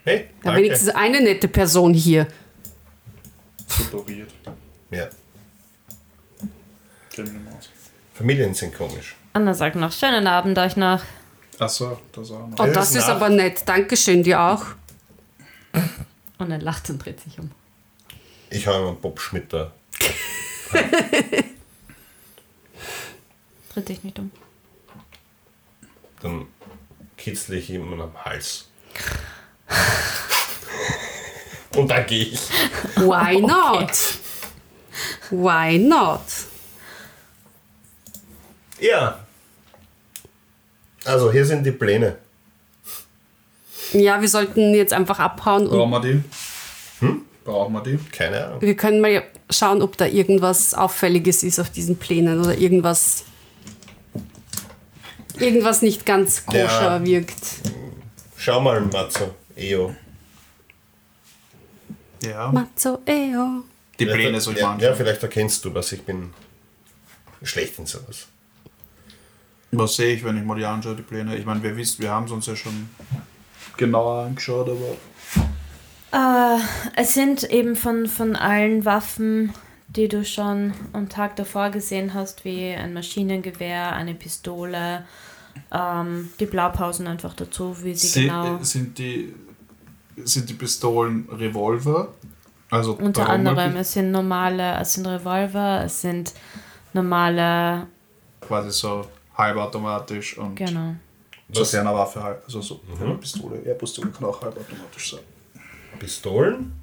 [0.04, 0.62] Hey, Ja, danke.
[0.62, 2.28] wenigstens eine nette Person hier.
[3.69, 4.30] Tuturiert.
[4.91, 5.08] Ja,
[7.23, 7.69] Nicht mehr aus.
[8.13, 9.15] Familien sind komisch.
[9.34, 11.01] Anna sagt noch, schönen Abend euch noch.
[11.60, 12.60] Achso, das auch noch.
[12.60, 13.67] Oh, das ist aber nett.
[13.67, 14.65] Dankeschön, dir auch.
[16.38, 17.51] Und er lacht und dreht sich um.
[18.49, 19.71] Ich habe einen Bob Schmidt da.
[23.73, 24.32] Dreht dich nicht um.
[26.21, 26.47] Dann
[27.17, 28.67] kitzle ich ihm am Hals.
[31.75, 32.49] Und dann gehe ich.
[32.95, 33.91] Why not?
[35.29, 36.21] Why not?
[38.82, 39.20] Ja.
[41.06, 42.18] Also, hier sind die Pläne.
[43.94, 46.24] Ja, wir sollten jetzt einfach abhauen und Brauchen wir die?
[47.00, 47.22] Hm?
[47.44, 47.98] Brauchen wir die?
[48.12, 48.62] Keine Ahnung.
[48.62, 53.24] wir können mal schauen, ob da irgendwas Auffälliges ist auf diesen Plänen oder irgendwas
[55.39, 57.06] irgendwas nicht ganz koscher Ja.
[57.06, 57.44] wirkt.
[58.38, 59.34] Schau mal, Matzo.
[59.56, 59.96] Eo.
[62.24, 62.52] Ja.
[62.52, 63.63] Mazzo Eo.
[64.00, 65.92] Die Pläne soll ich ja, ja, vielleicht erkennst du was.
[65.92, 66.34] Ich bin
[67.42, 68.28] schlecht in sowas.
[69.71, 71.36] Was sehe ich, wenn ich mal die anschaue, die Pläne?
[71.38, 72.89] Ich meine, wir wissen, wir haben es uns ja schon
[73.77, 74.95] genauer angeschaut, aber
[76.12, 76.60] Äh,
[76.95, 79.53] es sind eben von, von allen Waffen,
[79.88, 85.05] die du schon am Tag davor gesehen hast, wie ein Maschinengewehr, eine Pistole,
[85.71, 88.58] ähm, die Blaupausen einfach dazu, wie sie, Sie- genau.
[88.63, 89.36] sind, die,
[90.17, 92.10] sind die Pistolen Revolver?
[92.71, 96.34] Also Unter anderem, es sind normale, es sind Revolver, es sind
[96.93, 97.88] normale,
[98.41, 99.05] quasi so
[99.39, 100.95] halbautomatisch und genau.
[101.52, 102.43] so sehr eine Waffe halb.
[102.45, 103.65] Also so eine Pistole.
[103.65, 105.23] Ja, Pistole kann auch halbautomatisch sein.
[105.97, 106.73] Pistolen?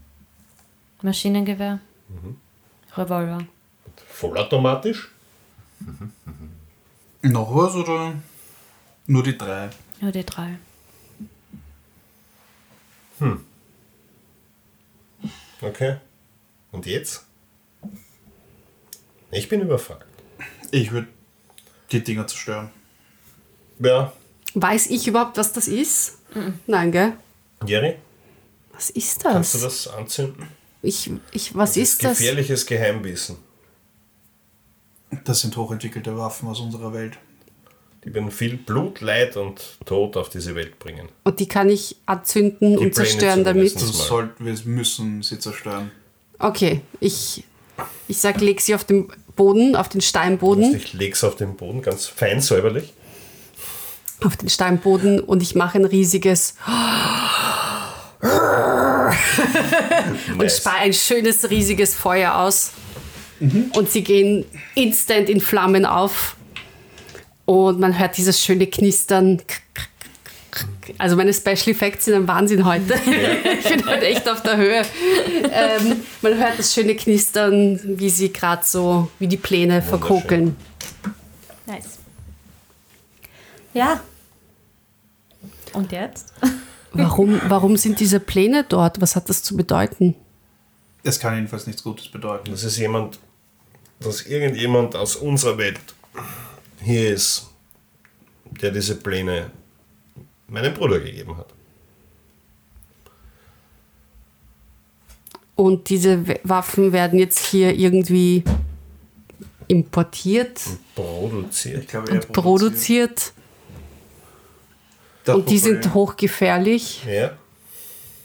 [1.02, 1.78] Maschinengewehr,
[2.96, 3.46] Revolver.
[4.08, 5.10] Vollautomatisch?
[7.22, 8.14] Noch was oder
[9.06, 9.70] nur die drei?
[10.00, 10.58] Nur die drei.
[15.60, 15.96] Okay.
[16.72, 17.24] Und jetzt?
[19.30, 20.06] Ich bin überfragt.
[20.70, 21.08] Ich würde
[21.92, 22.70] die Dinger zerstören.
[23.78, 24.12] Ja,
[24.54, 26.18] Weiß ich überhaupt, was das ist?
[26.66, 27.12] Nein, gell?
[27.66, 27.96] Jerry,
[28.72, 29.60] Was ist kannst das?
[29.60, 30.46] du das anzünden?
[30.82, 32.18] Ich, ich, was ist das?
[32.18, 33.36] Gefährliches Geheimwissen.
[35.24, 37.18] Das sind hochentwickelte Waffen aus unserer Welt.
[38.04, 41.08] Die werden viel Blut, Leid und Tod auf diese Welt bringen.
[41.24, 43.72] Und die kann ich anzünden Die und zerstören Pläne damit.
[43.72, 43.94] zumindest.
[43.94, 44.06] Du Mal.
[44.08, 45.90] sollt, wir müssen sie zerstören.
[46.38, 47.44] Okay, ich,
[48.08, 51.82] ich sag, leg sie auf den Boden, auf den Steinboden, Ich leg's auf den Boden,
[51.82, 52.92] ganz fein säuberlich.
[54.24, 56.54] auf den Steinboden und ich mache ein riesiges
[60.28, 60.58] und Nice.
[60.58, 62.72] spare ein schönes riesiges Feuer aus.
[63.74, 66.36] Und sie gehen instant in Flammen auf.
[67.44, 69.42] Und man hört dieses schöne Knistern.
[70.98, 72.94] Also meine Special Effects sind ein Wahnsinn heute.
[72.94, 74.82] ich bin heute echt auf der Höhe.
[75.50, 80.56] Ähm, man hört das schöne Knistern, wie sie gerade so, wie die Pläne verkokeln.
[81.66, 81.98] Nice.
[83.74, 84.00] Ja.
[85.72, 86.32] Und jetzt?
[86.92, 89.02] Warum, warum sind diese Pläne dort?
[89.02, 90.14] Was hat das zu bedeuten?
[91.02, 92.50] Es kann jedenfalls nichts Gutes bedeuten.
[92.50, 93.18] Das ist jemand,
[94.00, 95.78] dass irgendjemand aus unserer Welt
[96.82, 97.50] hier ist,
[98.62, 99.50] der diese Pläne
[100.48, 101.52] meinem Bruder gegeben hat.
[105.54, 108.44] Und diese Waffen werden jetzt hier irgendwie
[109.68, 110.60] importiert
[110.94, 111.82] Produziert.
[111.82, 113.32] Ich glaube, und produziert.
[115.24, 117.04] Das Und die Problem- sind hochgefährlich.
[117.04, 117.36] Ja.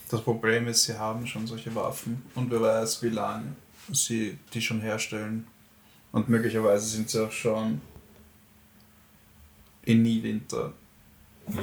[0.08, 3.56] Das Problem ist, sie haben schon solche Waffen und wer weiß, wie lange
[3.90, 5.46] sie die schon herstellen.
[6.12, 7.80] Und möglicherweise sind sie auch schon
[9.84, 10.74] in Niewinter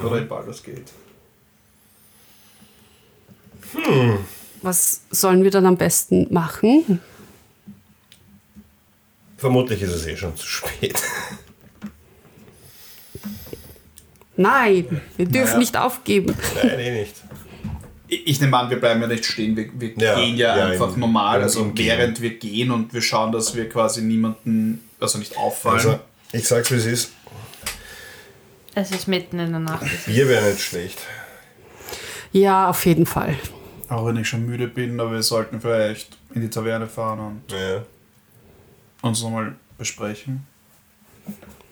[0.04, 0.92] oder in Baldur's Gate.
[4.62, 7.00] Was sollen wir dann am besten machen?
[9.38, 11.02] Vermutlich ist es eh schon zu spät.
[14.36, 15.58] Nein, wir dürfen Naja.
[15.60, 16.36] nicht aufgeben.
[16.56, 17.16] Nein, eh nicht.
[18.08, 20.94] Ich nehme an, wir bleiben ja nicht stehen, wir, wir Ja, gehen ja, ja, einfach
[20.94, 25.38] im- normal, also während wir gehen und wir schauen, dass wir quasi niemanden, also nicht
[25.38, 25.76] auffallen.
[25.78, 26.00] Also,
[26.32, 27.12] ich sag's wie es ist.
[28.82, 29.86] Es ist mitten in der Nacht.
[30.06, 31.00] Bier wäre nicht schlecht.
[32.32, 33.36] Ja, auf jeden Fall.
[33.90, 37.52] auch wenn ich schon müde bin, aber wir sollten vielleicht in die Taverne fahren und
[37.52, 37.82] Ja.
[39.02, 40.46] uns nochmal besprechen.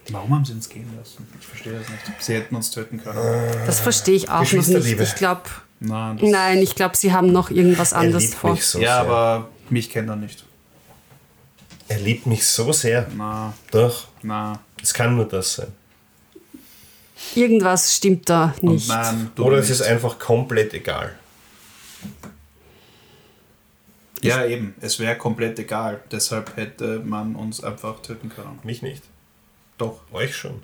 [0.10, 1.28] Warum haben sie uns gehen lassen?
[1.39, 2.02] Ich verstehe das nicht.
[2.20, 3.20] Sie hätten uns töten können.
[3.67, 5.00] Das verstehe ich auch noch nicht.
[5.00, 5.41] Ich glaube,
[5.80, 8.52] Nein, nein, ich glaube, sie haben noch irgendwas Er anderes liebt vor.
[8.54, 9.12] mich so ja, sehr.
[9.13, 10.43] aber mich kennt er nicht.
[11.88, 13.06] Er liebt mich so sehr.
[13.15, 14.60] Na, Doch, na.
[14.82, 15.67] es kann nur das sein.
[17.36, 18.88] Irgendwas stimmt da nicht.
[18.88, 21.15] nein, Oder es ist einfach komplett egal.
[24.21, 24.75] Ja, eben.
[24.82, 26.01] Es wäre komplett egal.
[26.12, 28.60] Deshalb hätte man uns einfach töten können.
[28.63, 29.03] Mich nicht.
[29.77, 30.63] Doch, Euch schon.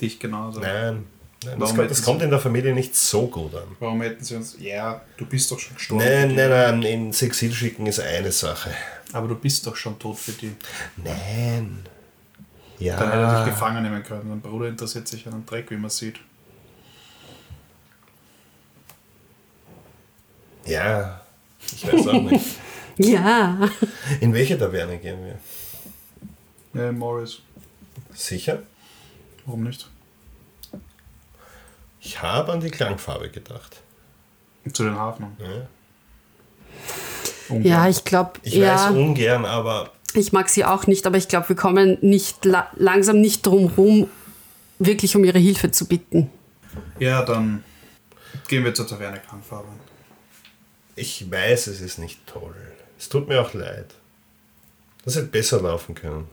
[0.00, 0.60] dich genauso.
[0.60, 1.04] Nein.
[1.44, 3.76] Nein das, Warum kommt, das kommt in der Familie nicht so gut an.
[3.78, 4.56] Warum hätten sie uns.
[4.58, 6.04] Ja, du bist doch schon gestorben.
[6.04, 8.70] Nein, nein, nein, in Exil schicken ist eine Sache.
[9.12, 10.52] Aber du bist doch schon tot für die.
[10.96, 11.84] Nein.
[12.80, 13.44] Dann hätte er Ja.
[13.44, 14.28] dich gefangen nehmen können.
[14.28, 16.20] Mein Bruder interessiert sich an den Dreck, wie man sieht.
[20.64, 21.20] Ja.
[21.60, 22.44] Ich weiß auch nicht.
[23.00, 23.56] Ja.
[24.20, 25.20] In welche Taverne gehen
[26.74, 26.82] wir?
[26.82, 27.38] Ja, Morris.
[28.12, 28.64] Sicher?
[29.46, 29.88] Warum nicht?
[32.00, 33.76] Ich habe an die Klangfarbe gedacht.
[34.72, 35.36] Zu den Hafnern.
[37.48, 37.56] Ja.
[37.60, 41.28] Ja, ich glaube, Ich ja, weiß ungern, aber ich mag sie auch nicht, aber ich
[41.28, 44.08] glaube, wir kommen nicht la langsam nicht drum rum,
[44.78, 46.30] wirklich um ihre Hilfe zu bitten.
[46.98, 47.64] Ja, dann
[48.48, 49.68] gehen wir zur Taverne Klangfarbe.
[50.96, 52.54] ich weiß, es ist nicht toll.
[52.98, 53.94] Es tut mir auch leid.
[55.04, 56.26] Das hätte besser laufen können.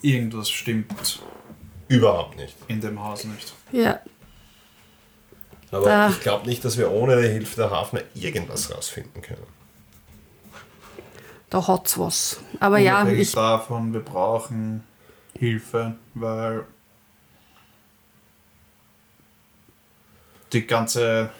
[0.00, 1.20] Irgendwas stimmt
[1.88, 2.54] Überhaupt nicht.
[2.68, 3.52] in dem Haus nicht.
[3.72, 4.00] Ja,
[5.72, 9.46] Aber Da- ich glaube nicht, dass wir ohne die Hilfe der Hafner irgendwas rausfinden können.
[11.52, 12.40] Da hat's was.
[12.60, 14.82] Aber ja, ich, davon, wir brauchen
[15.38, 16.64] Hilfe, weil
[20.52, 21.30] die ganze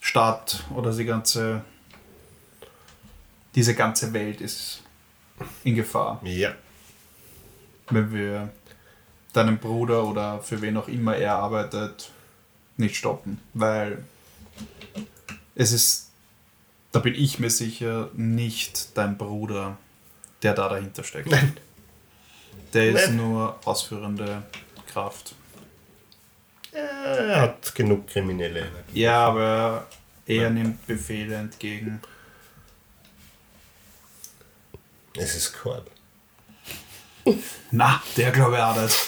[0.00, 1.62] Stadt oder die ganze
[3.54, 4.82] diese ganze Welt ist
[5.64, 6.20] in Gefahr.
[6.24, 6.54] Ja.
[7.88, 8.50] Wenn wir
[9.32, 12.12] deinen Bruder oder für wen auch immer er arbeitet,
[12.76, 13.40] nicht stoppen.
[13.54, 14.04] Weil
[15.54, 16.09] es ist,
[16.92, 19.78] da bin ich mir sicher, nicht dein Bruder,
[20.42, 21.30] der da dahinter steckt.
[21.30, 21.56] Nein.
[22.72, 23.16] Der ist Nein.
[23.16, 24.42] nur ausführende
[24.92, 25.34] Kraft.
[26.72, 29.00] Er hat genug kriminelle Energie.
[29.00, 29.86] Ja, aber
[30.26, 32.00] er nimmt Befehle entgegen.
[35.16, 35.90] Es ist Korb.
[37.70, 39.06] Na, der glaube ich auch das.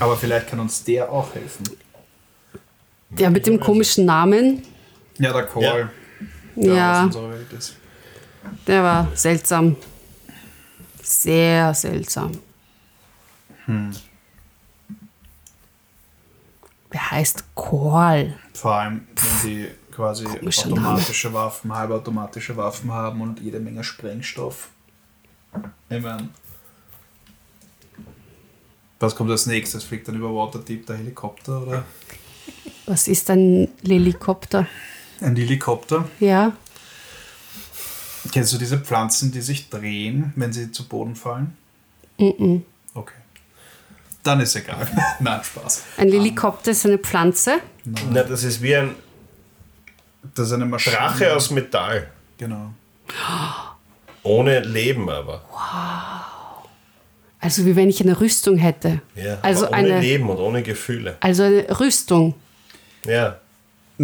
[0.00, 1.64] Aber vielleicht kann uns der auch helfen.
[3.10, 4.62] der mit dem komischen Namen,
[5.18, 5.90] Ja, der Call.
[6.56, 7.06] Der Ja.
[7.56, 7.76] ist.
[8.66, 9.76] der war seltsam.
[11.02, 12.32] Sehr seltsam.
[16.90, 18.38] Wer heißt Koal?
[18.52, 24.68] Vor allem, wenn die quasi Komischer automatische Waffen, halbautomatische Waffen haben und jede Menge Sprengstoff.
[25.88, 26.28] Ich meine,
[29.00, 29.84] was kommt als nächstes?
[29.84, 31.84] Fliegt dann über Waterdeep der Helikopter oder
[32.86, 34.66] Was ist ein Helikopter?
[35.22, 36.08] Ein Helikopter?
[36.20, 36.52] Ja,
[38.30, 41.56] Kennst du diese Pflanzen, die sich drehen, wenn sie zu Boden fallen?
[42.18, 42.64] Mhm.
[42.94, 43.14] Okay.
[44.22, 44.86] Dann ist egal.
[45.20, 45.82] Nein, Spaß.
[45.96, 47.58] ein Helikopter ist eine Pflanze.
[48.10, 48.94] Na, das ist wie ein
[50.34, 50.96] Das ist eine Maschine.
[50.96, 52.10] Drache aus Metall.
[52.38, 52.72] Genau.
[54.22, 55.42] Ohne Leben aber.
[57.40, 59.02] Also wie wenn ich eine Rüstung hätte.
[59.16, 61.16] Ja, also, aber ohne eine, Leben und ohne Gefühle.
[61.18, 62.34] also eine Rüstung.
[63.04, 63.40] Ja.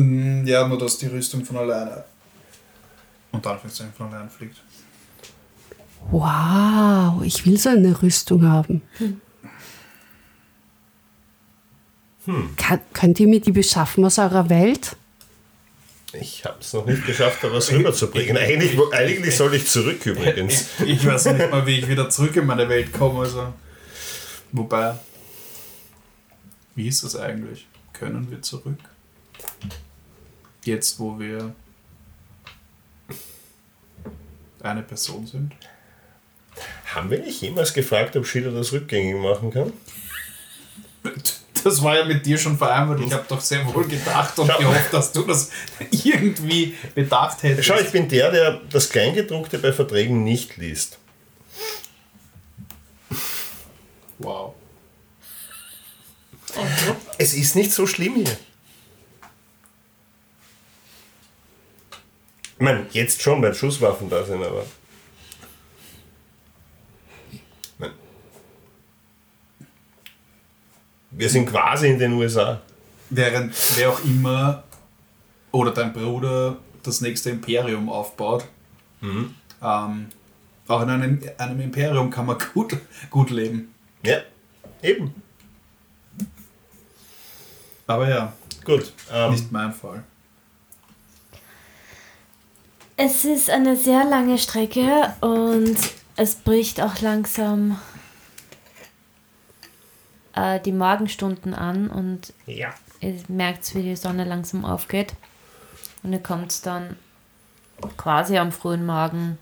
[0.02, 2.04] Mm, Ja, nur dass die Rüstung von alleine
[3.32, 4.56] und Anführungszeichen von alleine fliegt.
[6.10, 8.82] Wow, ich will so eine Rüstung haben.
[12.56, 14.96] Kann, könnt ihr mir die beschaffen aus eurer Welt?
[16.12, 18.36] Ich habe es noch nicht geschafft, da was rüberzubringen.
[18.36, 20.66] Eigentlich, eigentlich soll ich zurück übrigens.
[20.84, 23.20] Ich weiß nicht mal, wie ich wieder zurück in meine Welt komme.
[23.20, 23.52] Also.
[24.52, 24.94] Wobei,
[26.74, 27.66] wie ist das eigentlich?
[27.92, 28.78] Können wir zurück?
[30.68, 31.54] Jetzt, wo wir
[34.60, 35.52] eine Person sind?
[36.94, 39.72] Haben wir nicht jemals gefragt, ob Schiller das rückgängig machen kann?
[41.64, 43.00] Das war ja mit dir schon vereinbart.
[43.00, 44.58] Ich habe doch sehr wohl gedacht und Schau.
[44.58, 45.50] gehofft, dass du das
[45.90, 47.66] irgendwie bedacht hättest.
[47.66, 50.98] Schau, ich bin der, der das Kleingedruckte bei Verträgen nicht liest.
[54.18, 54.54] wow.
[57.18, 58.36] Es ist nicht so schlimm hier.
[62.58, 64.64] Ich meine, jetzt schon, weil Schusswaffen da sind, aber.
[71.10, 72.60] Wir sind quasi in den USA.
[73.10, 74.64] Während wer auch immer
[75.52, 78.44] oder dein Bruder das nächste Imperium aufbaut,
[79.02, 80.06] ähm,
[80.68, 82.76] auch in einem, einem Imperium kann man gut,
[83.10, 83.74] gut leben.
[84.02, 84.18] Ja,
[84.82, 85.14] eben.
[87.86, 88.32] Aber ja,
[88.68, 88.92] Gut.
[89.10, 90.04] Ähm, nicht mein Fall.
[93.00, 95.76] Es ist eine sehr lange Strecke und
[96.16, 97.78] es bricht auch langsam
[100.34, 102.74] äh, die Morgenstunden an und ja.
[103.00, 105.14] ihr merkt, wie die Sonne langsam aufgeht.
[106.02, 106.96] Und ihr kommt dann
[107.96, 109.38] quasi am frühen Morgen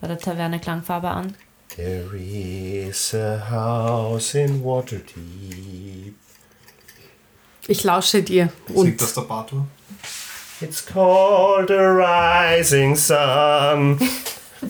[0.00, 1.36] bei der Taverne Klangfarbe an.
[1.76, 6.14] There is a house in Waterdeep.
[7.68, 8.50] Ich lausche dir.
[8.68, 9.66] Singt Und das der Bartur?
[10.60, 13.98] It's called the rising sun.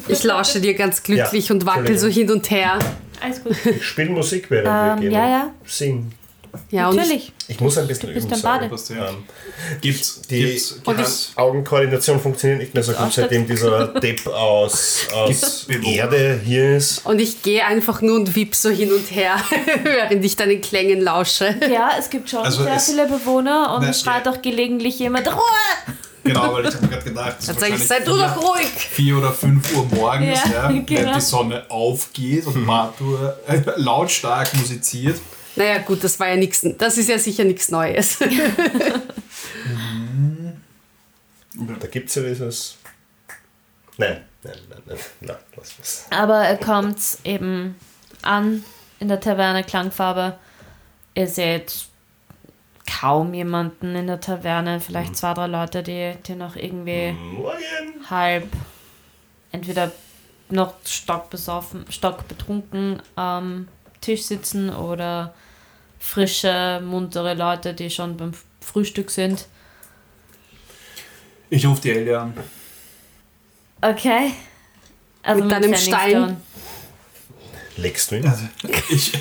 [0.09, 2.78] ich lausche dir ganz glücklich und wackel so hin und her.
[3.20, 3.57] Alles gut.
[3.66, 5.12] Ich spiele Musik, während Ähm, wir gehen.
[5.18, 5.51] ja, ja.
[5.66, 6.12] Singen.
[6.70, 7.32] Ja, und Natürlich.
[7.48, 8.70] Ich muss ein bisschen Du bist üben.
[8.88, 9.09] der?
[9.09, 9.24] Ähm,
[9.80, 15.66] Gibt's, die gibt's, gibt's, Augenkoordination funktioniert nicht mehr so gut, seitdem dieser Depp aus, aus?
[15.68, 17.05] Erde hier ist.
[17.07, 19.36] Und ich gehe einfach nur und wipp so hin und her,
[19.82, 21.55] während ich deinen Klängen lausche.
[21.70, 25.40] Ja, es gibt schon Also sehr viele Bewohner und es schreit auch gelegentlich jemand Ruhe!
[26.22, 28.66] genau, weil ich habe gerade gedacht, es ist ich, sei wahrscheinlich du doch ruhig!
[28.90, 31.14] 4 oder 5 Uhr morgens, Ja, ja, wenn genau.
[31.14, 35.16] die Sonne aufgeht und Bartur äh, lautstark musiziert.
[35.57, 36.64] Naja, gut, das war ja nichts.
[36.78, 38.18] Das ist ja sicher nichts Neues.
[41.53, 42.78] Da gibt es ja dieses.
[43.98, 46.07] Nein, nein, nein, nein, nein, lass es.
[46.11, 47.74] Aber er kommt eben
[48.22, 48.64] an
[48.98, 50.38] in der Taverne Klangfarbe.
[51.14, 51.86] Ihr seht
[53.01, 58.09] kaum jemanden in der Taverne, vielleicht zwei, drei Leute, die, die noch irgendwie Morgen!
[58.09, 58.48] halb
[59.53, 59.92] entweder
[60.48, 63.68] noch stockbesoffen, stockbetrunken am
[64.01, 65.34] Tisch sitzen oder
[65.98, 69.46] frische, muntere Leute, die schon beim Frühstück sind.
[71.51, 72.34] Ich rufe die Ellie an.
[73.80, 74.32] Okay.
[75.22, 76.36] Also Mit deinem Pfennig Stein?
[77.76, 78.26] Legst du ihn?
[78.26, 78.44] Also,
[78.90, 79.12] ich,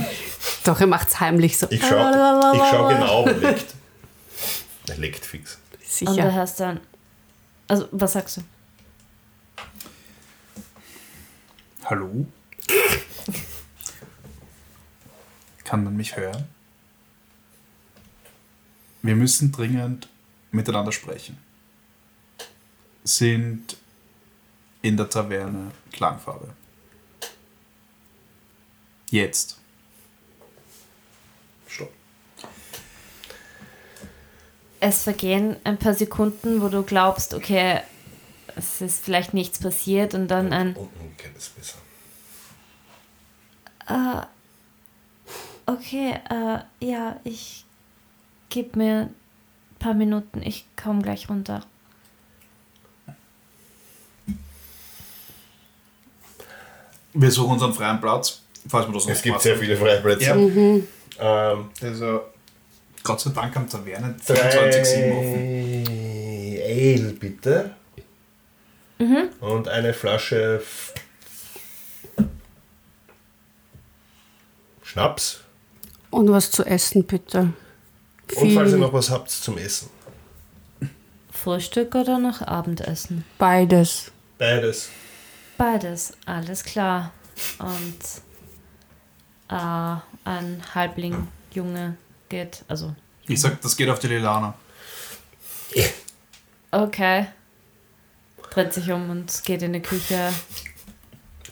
[0.64, 1.66] Doch, er macht's heimlich so.
[1.70, 3.74] Ich schau, ich schau genau, ob er legt.
[4.88, 5.58] Er legt fix.
[6.00, 6.34] Und du Sicher.
[6.34, 6.80] hast dann.
[7.68, 8.42] Also, was sagst du?
[11.84, 12.26] hallo?
[15.64, 16.46] Kann man mich hören?
[19.02, 20.08] Wir müssen dringend
[20.50, 21.38] miteinander sprechen.
[23.02, 23.76] Sind
[24.82, 26.54] in der Taverne Klangfarbe.
[29.10, 29.58] Jetzt.
[31.66, 31.92] Stopp.
[34.80, 37.80] Es vergehen ein paar Sekunden, wo du glaubst, okay,
[38.56, 41.78] es ist vielleicht nichts passiert und dann ein, Unten geht es besser.
[45.66, 47.64] Okay, äh, ja, ich
[48.48, 49.14] gib mir ein
[49.78, 51.60] paar Minuten, ich komme gleich runter.
[57.12, 60.24] Wir suchen unseren freien Platz, falls wir das Es noch gibt sehr viele freie Plätze.
[60.24, 61.52] Ja.
[61.52, 62.22] Ähm, Also,
[63.04, 65.84] Gott sei Dank am Tavernen 24-7 offen.
[66.66, 67.70] Ale bitte.
[69.40, 70.62] Und eine Flasche
[74.82, 75.43] Schnaps.
[76.14, 77.52] Und was zu essen, bitte.
[78.36, 78.78] Und falls ihr Viel.
[78.78, 79.90] noch was habt zum Essen.
[81.32, 83.24] Frühstück oder noch Abendessen?
[83.36, 84.12] Beides.
[84.38, 84.90] Beides.
[85.58, 87.10] Beides, alles klar.
[87.58, 87.98] Und
[89.48, 91.96] äh, ein Halbling Junge
[92.28, 92.94] geht, also
[93.26, 94.54] Ich sag, das geht auf die Lilana.
[96.70, 97.26] okay.
[98.50, 100.32] Dreht sich um und geht in die Küche,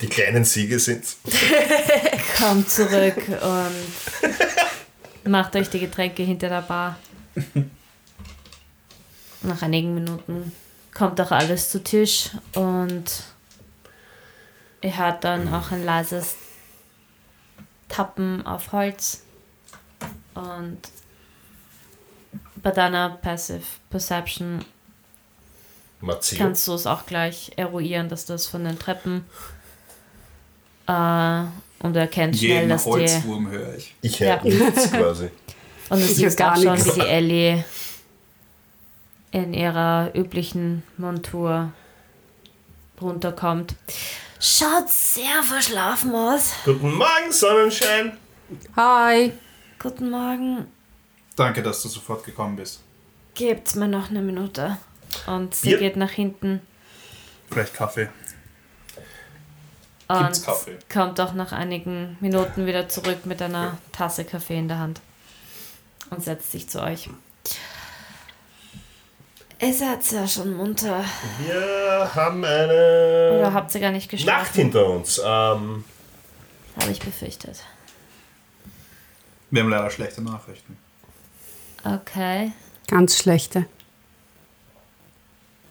[0.02, 1.18] Die kleinen Siege sind's.
[2.36, 6.98] kommt zurück und macht euch die Getränke hinter der Bar.
[9.42, 10.50] Nach einigen Minuten
[10.92, 13.04] kommt auch alles zu Tisch und
[14.82, 16.34] ihr hört dann auch ein leises
[17.88, 19.22] Tappen auf Holz
[20.34, 20.80] und
[22.56, 24.64] bei deiner Passive Perception
[26.00, 26.38] Mazzio.
[26.38, 29.24] kannst du es auch gleich eruieren, dass das von den Treppen
[30.86, 33.94] äh, und du erkennst schnell, Jeden dass die Holzwurm höre ich.
[34.02, 34.40] Ich Ja.
[34.42, 35.30] höre nichts quasi.
[35.88, 37.64] Und siehst hör gar schon, wie die Ellie
[39.30, 41.72] in ihrer üblichen Montur
[43.00, 43.74] runterkommt.
[44.40, 46.52] Schaut sehr verschlafen aus.
[46.64, 48.16] Guten Morgen, Sonnenschein.
[48.76, 49.32] Hi.
[49.78, 50.66] Guten Morgen.
[51.36, 52.82] Danke, dass du sofort gekommen bist.
[53.34, 54.76] Gebt mir noch eine Minute.
[55.26, 55.78] Und sie Bier?
[55.78, 56.60] geht nach hinten
[57.50, 58.08] Vielleicht Kaffee.
[60.18, 60.78] Gibt's und Kaffee?
[60.92, 65.00] kommt auch nach einigen Minuten wieder zurück mit einer Tasse Kaffee in der Hand
[66.10, 67.08] und setzt sich zu euch.
[69.60, 71.04] Ihr seid ja schon munter.
[71.38, 74.40] Wir haben eine Oder habt ihr gar nicht geschlafen?
[74.40, 75.18] Nacht hinter uns.
[75.18, 75.84] Ähm,
[76.80, 77.60] Habe ich befürchtet.
[79.52, 80.76] Wir haben leider schlechte Nachrichten.
[81.84, 82.52] Okay.
[82.88, 83.66] Ganz schlechte.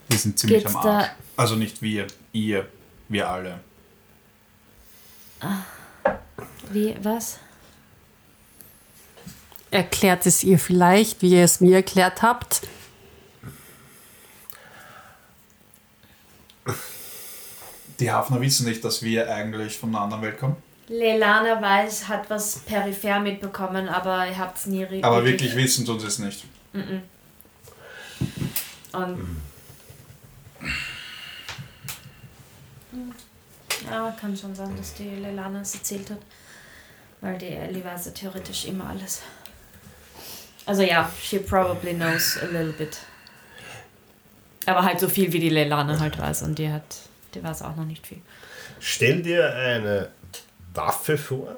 [0.08, 1.10] Wir sind ziemlich Geht's am Arsch.
[1.36, 2.68] Also nicht wir, ihr,
[3.10, 3.60] wir alle.
[6.72, 7.40] Wie, was?
[9.72, 12.62] erklärt es ihr vielleicht, wie ihr es mir erklärt habt.
[18.00, 20.58] Die Hafner wissen nicht, dass wir eigentlich von einer anderen Welt kommen.
[20.88, 25.06] Lelana weiß, hat was peripher mitbekommen, aber ihr habt es nie richtig.
[25.06, 26.44] Aber wirklich wissen tun sie es nicht.
[28.92, 29.28] Und
[33.90, 36.20] ja, kann schon sein, dass die Lelana es erzählt hat.
[37.22, 39.22] Weil die Ellie weiß ja theoretisch immer alles.
[40.66, 42.98] Also ja, she probably knows a little bit.
[44.66, 46.84] Aber halt so viel wie die Lelana halt weiß und die hat,
[47.34, 48.22] die weiß auch noch nicht viel.
[48.80, 50.10] Stell dir eine
[50.74, 51.58] Waffe vor,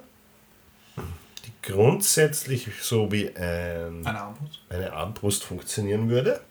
[0.98, 4.60] die grundsätzlich so wie ein, Eine Armbrust.
[4.70, 6.42] eine Armbrust funktionieren würde,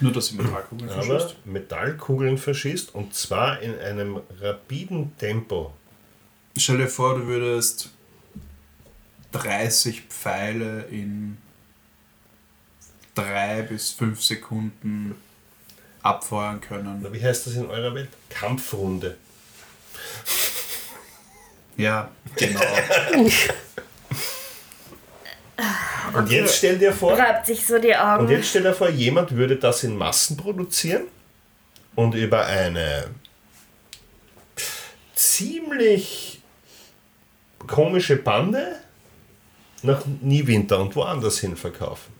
[0.00, 1.46] Nur, dass sie Metallkugeln aber verschießt.
[1.46, 5.72] Metallkugeln verschießt und zwar in einem rapiden Tempo.
[6.56, 7.90] Stell dir vor, du würdest
[9.32, 11.38] 30 Pfeile in
[13.14, 15.16] 3 bis 5 Sekunden
[16.02, 17.06] abfeuern können.
[17.12, 18.08] Wie heißt das in eurer Welt?
[18.28, 19.16] Kampfrunde.
[21.76, 22.60] Ja, genau.
[26.14, 28.24] Und jetzt stell dir vor, Reibt sich so die Augen.
[28.24, 31.04] Und jetzt stell dir vor, jemand würde das in Massen produzieren
[31.94, 33.10] und über eine
[35.14, 36.40] ziemlich
[37.66, 38.76] komische Bande
[39.82, 42.12] nach Niewinter und woanders hin verkaufen.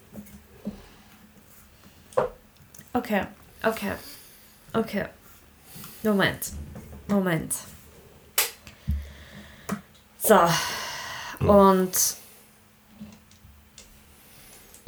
[2.93, 3.22] Okay,
[3.62, 3.93] okay,
[4.72, 5.05] okay.
[6.03, 6.53] Moment,
[7.07, 7.55] Moment.
[10.18, 10.41] So,
[11.41, 12.16] und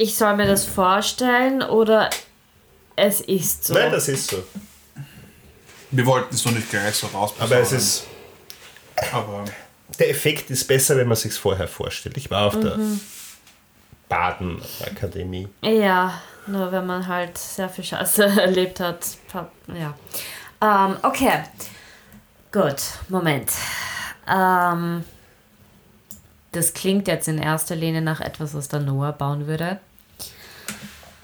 [0.01, 2.09] ich soll mir das vorstellen oder
[2.95, 3.75] es ist so?
[3.75, 4.43] Nein, das ist so.
[5.91, 7.53] Wir wollten es noch nicht gleich so rausbesorgen.
[7.53, 8.07] Aber es ist,
[9.11, 9.45] Aber
[9.99, 12.17] der Effekt ist besser, wenn man sich vorher vorstellt.
[12.17, 12.79] Ich war auf der
[14.09, 15.47] Baden-Akademie.
[15.61, 19.05] Ja, nur wenn man halt sehr viel Scheiße erlebt hat.
[19.67, 19.93] Ja.
[20.61, 21.43] Ähm, okay.
[22.51, 23.51] Gut, Moment.
[24.27, 25.03] Ähm,
[26.53, 29.79] das klingt jetzt in erster Linie nach etwas, was der Noah bauen würde.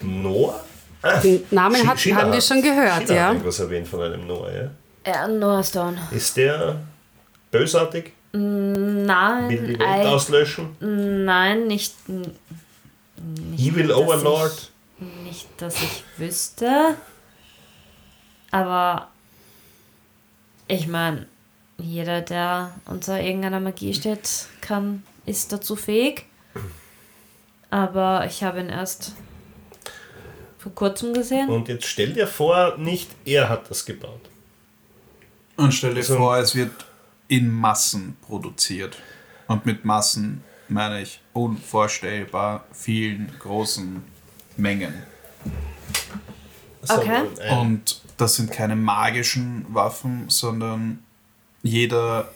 [0.00, 0.64] Noah?
[1.22, 3.22] Den Namen hat, Schiller haben wir schon gehört, Schiller ja.
[3.26, 4.70] hat irgendwas erwähnt von einem Noah, ja?
[5.06, 5.96] Ja, Noah Stone.
[6.10, 6.76] Ist der
[7.50, 8.12] bösartig?
[8.32, 10.76] Will Nein, die Welt ei- auslöschen?
[11.24, 11.94] nein, nicht,
[13.56, 14.70] Evil dass Overlord?
[15.24, 16.94] nicht, dass ich wüsste.
[18.50, 19.08] Aber
[20.66, 21.26] ich meine,
[21.78, 26.26] jeder, der unter irgendeiner Magie steht, kann, ist dazu fähig.
[27.70, 29.12] Aber ich habe ihn erst
[30.68, 31.48] vor kurzem gesehen.
[31.48, 34.20] Und jetzt stell dir vor, nicht er hat das gebaut.
[35.56, 36.72] Und stell dir Also- vor, es wird
[37.28, 38.96] in Massen produziert.
[39.46, 44.02] Und mit Massen meine ich unvorstellbar vielen großen
[44.56, 44.94] Mengen.
[46.88, 47.22] Okay.
[47.40, 51.02] Ein- Und das sind keine magischen Waffen, sondern
[51.62, 52.30] jeder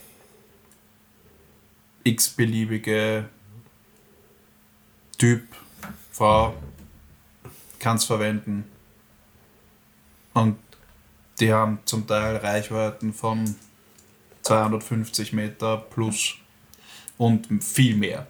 [2.05, 3.27] x-beliebige
[5.19, 5.43] Typ,
[6.11, 6.55] Frau
[7.83, 8.65] kann es verwenden.
[10.33, 10.57] Und
[11.41, 13.57] die haben zum Teil Reichweiten von
[14.43, 16.37] 250 Meter plus
[17.19, 18.27] und viel mehr.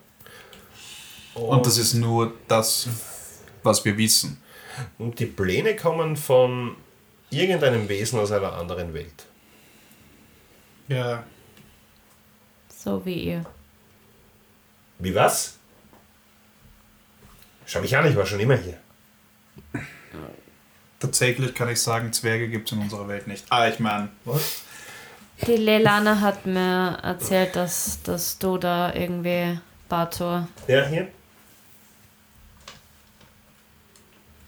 [1.34, 2.88] Und das ist nur das,
[3.62, 4.42] was wir wissen.
[4.98, 6.76] Und die Pläne kommen von
[7.30, 9.26] irgendeinem Wesen aus einer anderen Welt.
[10.88, 11.24] Ja.
[12.68, 13.44] So wie ihr.
[14.98, 15.58] Wie was?
[17.66, 18.81] Schau mich an, ich war schon immer hier.
[21.00, 23.44] Tatsächlich kann ich sagen, Zwerge gibt es in unserer Welt nicht.
[23.50, 24.62] Ah, ich meine, Was?
[25.46, 30.46] Die Lelana hat mir erzählt, dass, dass du da irgendwie Bator.
[30.68, 31.08] Ja, hier?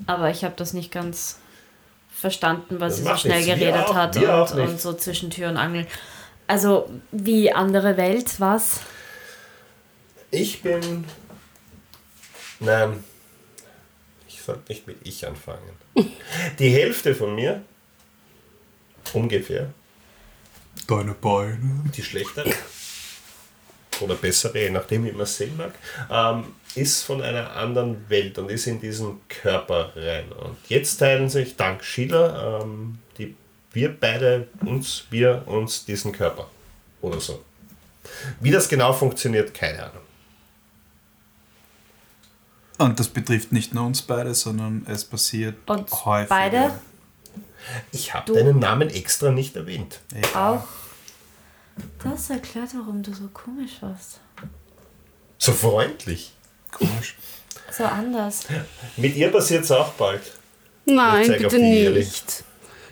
[0.06, 1.38] Aber ich habe das nicht ganz
[2.12, 3.58] verstanden, weil Das sie so schnell nichts.
[3.58, 5.86] Geredet auch- hat und, und so zwischen Tür und Angel.
[6.46, 8.80] Also wie andere Welt, was?
[10.30, 11.04] Ich bin.
[12.60, 13.02] Nein.
[14.44, 15.60] Sollte nicht mit ich anfangen.
[16.58, 17.62] Die Hälfte von mir,
[19.12, 19.72] ungefähr,
[20.86, 21.58] deine Beine.
[21.96, 22.52] die schlechtere
[24.00, 25.72] oder bessere, je nachdem, wie man es sehen mag,
[26.10, 30.30] ähm, ist von einer anderen Welt und ist in diesen Körper rein.
[30.32, 33.36] Und jetzt teilen sich dank Schiller ähm, die,
[33.72, 36.50] wir beide uns, wir uns diesen Körper.
[37.00, 37.42] Oder so.
[38.40, 40.03] Wie das genau funktioniert, keine Ahnung.
[42.78, 46.28] Und das betrifft nicht nur uns beide, sondern es passiert Und häufig.
[46.28, 46.72] beide?
[47.92, 50.00] Ich habe deinen Namen extra nicht erwähnt.
[50.34, 50.64] Auch.
[52.02, 54.20] Das erklärt, warum du so komisch warst.
[55.38, 56.32] So freundlich.
[56.70, 57.16] Komisch.
[57.70, 58.42] So anders.
[58.96, 60.22] Mit ihr passiert es auch bald.
[60.84, 62.44] Nein, Ich zeig auf bitte nicht.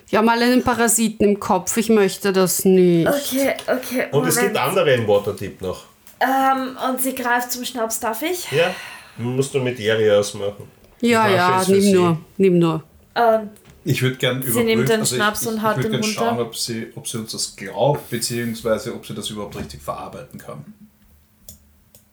[0.07, 1.75] Ich habe mal einen Parasiten im Kopf.
[1.77, 3.07] Ich möchte das nicht.
[3.07, 4.07] Okay, okay.
[4.11, 5.85] Und es gibt andere im Waterdeep noch.
[6.19, 8.51] Ähm, und sie greift zum Schnaps, darf ich?
[8.51, 8.73] Ja,
[9.17, 10.67] musst du mit Eri ausmachen.
[11.01, 11.93] Ja, Ich ja, nimm sie.
[11.93, 12.17] nur.
[12.37, 12.83] Nimm nur.
[13.15, 13.49] Und
[13.83, 14.65] Ich würde gerne überprüfen.
[14.65, 16.19] nimmt den also Schnaps ich, und ich, haut ich würd den gern runter.
[16.35, 20.39] schauen, ob sie, ob sie uns das glaubt, beziehungsweise ob sie das überhaupt richtig verarbeiten
[20.39, 20.65] kann.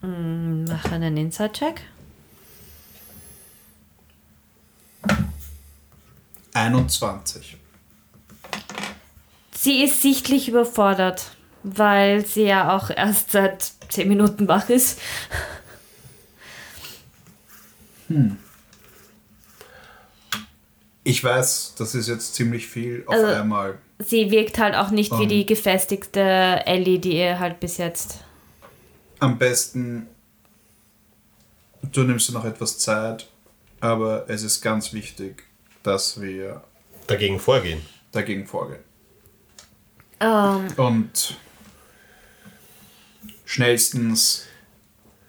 [0.03, 1.82] mach einen Inside-Check.
[6.55, 7.57] 21.
[9.55, 11.32] Sie ist sichtlich überfordert,
[11.62, 14.98] weil sie ja auch erst seit 10 Minuten wach ist.
[21.05, 23.79] Ich weiß, das ist jetzt ziemlich viel auf Also- einmal.
[23.99, 25.29] Sie wirkt halt auch nicht wie Ähm.
[25.29, 28.21] die gefestigte Ellie, die ihr halt bis jetzt.
[29.19, 30.07] Am besten,
[31.83, 33.29] du nimmst dir noch etwas Zeit,
[33.81, 35.43] aber es ist ganz wichtig,
[35.83, 36.63] dass wir
[37.07, 37.83] Dagegen vorgehen.
[38.13, 38.83] dagegen vorgehen.
[40.21, 41.37] Ähm, Und
[43.45, 44.47] schnellstens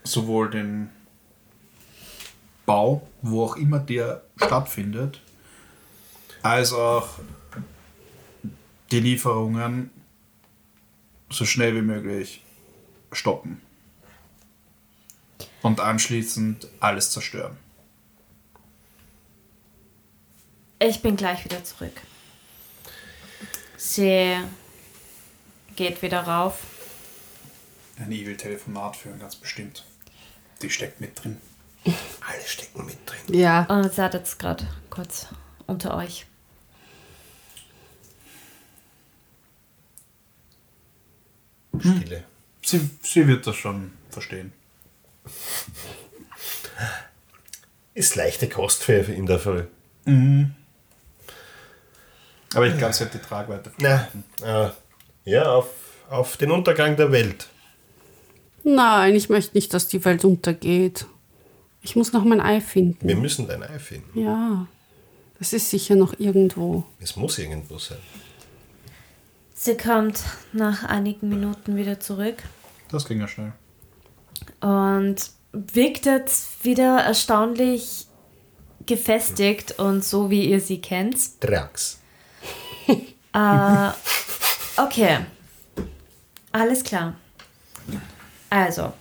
[0.04, 0.90] sowohl den
[2.66, 5.22] Bau, wo auch immer der stattfindet,
[6.42, 7.10] als auch
[8.92, 9.90] die Lieferungen
[11.30, 12.44] so schnell wie möglich
[13.12, 13.62] stoppen.
[15.62, 17.58] Und anschließend alles zerstören.
[20.82, 22.02] ich bin gleich wieder zurück.
[23.78, 24.36] Sie
[25.76, 26.60] geht wieder rauf.
[27.98, 29.86] Ein Evil-Telefonat führen, ganz bestimmt.
[30.62, 31.38] Die steckt mit drin.
[32.22, 33.36] Alle stecken mit drin.
[33.40, 33.64] Ja.
[33.66, 35.28] Und sie hat jetzt gerade kurz
[35.68, 36.26] unter euch.
[41.80, 42.24] Stille.
[42.64, 44.54] Sie, sie wird das schon verstehen.
[47.94, 49.64] Ist leichte Kost für in der Früh.
[52.54, 54.08] Aber ich glaube, sie hat die Tragweite Na,
[54.44, 54.70] äh,
[55.26, 55.70] ja, auf,
[56.10, 57.48] auf den Untergang der Welt.
[58.64, 61.06] Nein, ich möchte nicht, dass die Welt untergeht.
[61.82, 63.08] Ich muss noch mein Ei finden.
[63.08, 64.20] Wir müssen dein Ei finden.
[64.20, 64.68] Ja.
[65.40, 66.84] Das ist sicher noch irgendwo.
[67.00, 67.98] Es muss irgendwo sein.
[69.54, 70.22] Sie kommt
[70.54, 72.38] nach einigen Minuten wieder zurück
[72.90, 73.54] Das ging ja schnell.
[74.60, 75.18] und
[75.54, 78.08] wirkt jetzt wieder erstaunlich
[78.86, 81.18] gefestigt und so wie ihr sie kennt.
[81.44, 82.00] Drax.
[83.34, 83.92] Äh,
[84.76, 85.20] okay.
[86.52, 87.16] Alles klar.
[88.50, 88.92] Also,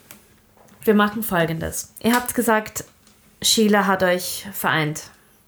[0.82, 1.92] wir machen folgendes.
[2.00, 2.84] Ihr habt gesagt,
[3.42, 5.04] Sheila hat euch vereint.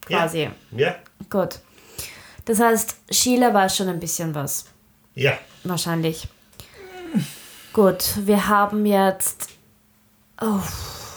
[0.06, 0.50] Quasi.
[0.72, 0.96] Ja.
[1.30, 1.60] Gut.
[2.44, 4.66] Das heißt, Sheila weiß schon ein bisschen was.
[5.14, 5.38] Ja.
[5.64, 6.28] Wahrscheinlich.
[7.72, 9.48] Gut, wir haben jetzt.
[10.40, 10.60] Oh,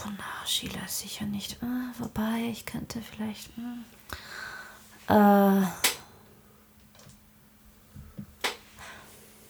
[0.05, 1.57] na, Sheila ist sicher nicht.
[1.61, 3.49] Ah, wobei, ich könnte vielleicht.
[3.55, 3.83] hm.
[5.07, 5.67] Äh,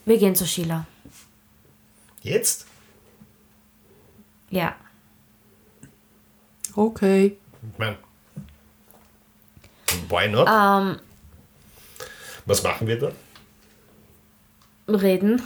[0.05, 0.85] wir gehen zu Sheila.
[2.21, 2.65] Jetzt?
[4.55, 4.73] Ja.
[6.77, 7.37] Okay.
[7.77, 7.77] Ich
[10.09, 10.47] why not?
[10.49, 10.99] Ähm,
[12.45, 13.11] Was machen wir da?
[14.87, 15.41] reden.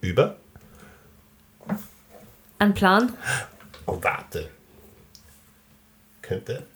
[0.00, 0.36] Über?
[2.58, 3.12] Ein Plan.
[3.84, 4.48] Oh, warte.
[6.22, 6.66] Könnte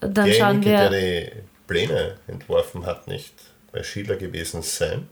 [0.00, 1.30] Dann schauen derjenige, der wir.
[1.30, 3.32] die Pläne entworfen hat, nicht
[3.72, 5.08] bei Schiller gewesen sein.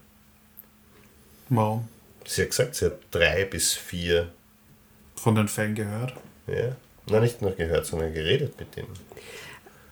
[1.49, 1.89] Warum?
[2.27, 4.31] Sie hat gesagt, sie hat drei bis vier,
[5.17, 6.15] Von den Fällen gehört.
[6.47, 8.89] ja, na nicht nur gehört, sondern geredet mit denen.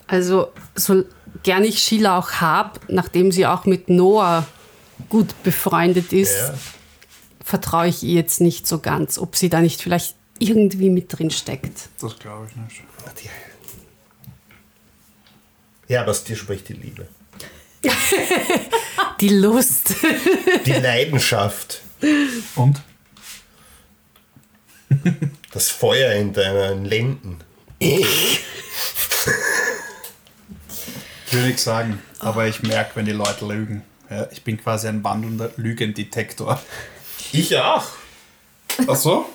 [0.06, 1.04] Also, so
[1.42, 4.46] gern ich Sheila auch habe, nachdem sie auch mit Noah
[5.08, 6.54] gut befreundet ist, Ja.
[7.44, 11.30] vertraue ich ihr jetzt nicht so ganz, ob sie da nicht vielleicht irgendwie mit drin
[11.30, 11.88] steckt.
[12.00, 12.82] Das glaube ich nicht.
[15.88, 17.06] Ja, aber aus dir spricht die Liebe.
[19.20, 19.94] Die Lust.
[20.66, 21.81] Die Leidenschaft.
[22.56, 22.82] Und?
[25.52, 27.38] Das Feuer in deinen Lenden.
[27.78, 28.38] Ich
[31.30, 33.82] will nichts sagen, aber ich merke, wenn die Leute lügen.
[34.10, 36.60] Ja, ich bin quasi ein wandelnder Lügendetektor.
[37.32, 37.86] Ich auch.
[38.86, 39.26] Ach so?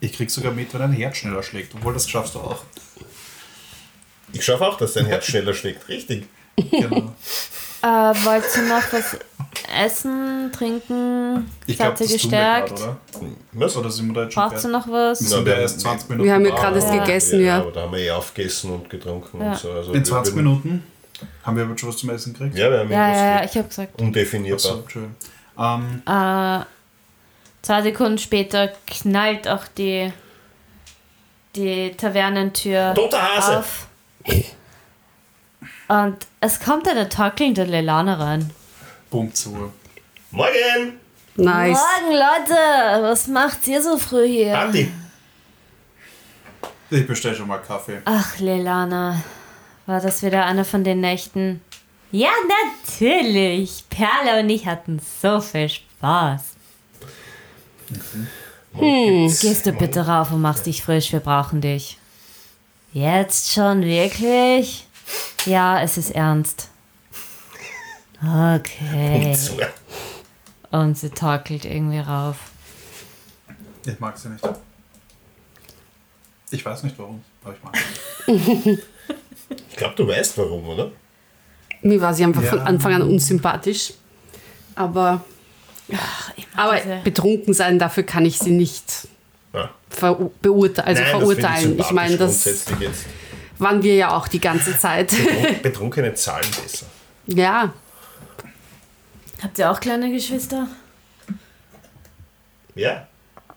[0.00, 2.64] Ich krieg sogar mit, wenn ein Herz schneller schlägt, obwohl das schaffst du auch.
[4.32, 5.88] Ich schaffe auch, dass dein Herz schneller schlägt.
[5.88, 6.26] Richtig.
[6.56, 7.12] Genau.
[7.82, 9.16] Äh, wollt ihr noch was
[9.78, 11.50] essen, trinken?
[11.66, 12.82] Ich glaube, das ihr tun wir grad, gestärkt?
[12.82, 12.96] oder?
[13.52, 13.76] Was?
[13.76, 14.72] Oder sind wir da jetzt schon Braucht ihr fertig?
[14.86, 15.20] noch was?
[15.20, 16.86] Na, Sind wir erst 20 Minuten Wir haben ja gerade oder?
[16.86, 17.58] das gegessen, ja.
[17.60, 19.50] aber da haben wir eh aufgegessen und getrunken Ja.
[19.50, 19.70] und so.
[19.72, 20.84] Also In wir 20 würden- Minuten
[21.42, 22.56] haben wir aber schon was zum Essen gekriegt?
[22.56, 24.00] Ja, wir haben Ja, ja, ja, ich habe gesagt.
[24.00, 24.56] Undefinierbar.
[24.56, 25.14] Achso, schön.
[25.58, 26.64] Ähm, Äh,
[27.62, 30.10] zwei Sekunden später knallt auch die,
[31.54, 33.58] die Tavernentür Toter Hase.
[33.58, 33.86] auf.
[35.88, 38.50] Und es kommt eine tackelnde Lelane rein.
[39.10, 39.72] Bumm zu.
[40.30, 40.98] Morgen!
[41.36, 41.78] Nice.
[41.78, 43.02] Morgen, Leute!
[43.02, 44.52] Was macht ihr so früh hier?
[44.52, 44.90] Party!
[46.90, 48.00] Ich bestelle schon mal Kaffee.
[48.04, 49.22] Ach, Lelana,
[49.86, 51.60] war das wieder eine von den Nächten?
[52.12, 52.30] Ja,
[52.88, 53.84] natürlich!
[53.90, 56.42] Perle und ich hatten so viel Spaß.
[58.74, 59.26] Hm.
[59.26, 61.98] Gehst du bitte rauf und machst dich frisch, wir brauchen dich.
[62.92, 64.86] Jetzt schon wirklich?
[65.46, 66.68] Ja, es ist ernst.
[68.22, 69.36] Okay.
[70.70, 72.36] Und sie torkelt irgendwie rauf.
[73.86, 74.44] Ich mag sie nicht.
[76.50, 78.78] Ich weiß nicht warum, aber ich mag sie.
[79.70, 80.90] Ich glaube, du weißt warum, oder?
[81.82, 82.48] Mir war sie einfach Ja.
[82.50, 83.92] von Anfang an unsympathisch.
[84.74, 85.22] Aber,
[86.56, 89.06] aber diese- betrunken sein, dafür kann ich sie nicht
[89.52, 89.70] Ja.
[89.90, 91.60] ver beurte also Nein, das verurteilen.
[91.68, 93.04] finde Ich, meine, das grundsätzlich jetzt.
[93.58, 95.10] Waren wir ja auch die ganze Zeit.
[95.12, 96.86] Betrun- Betrunkene zahlen besser.
[97.26, 97.72] ja,
[99.42, 100.66] Habt ihr auch kleine Geschwister?
[102.74, 103.06] Ja,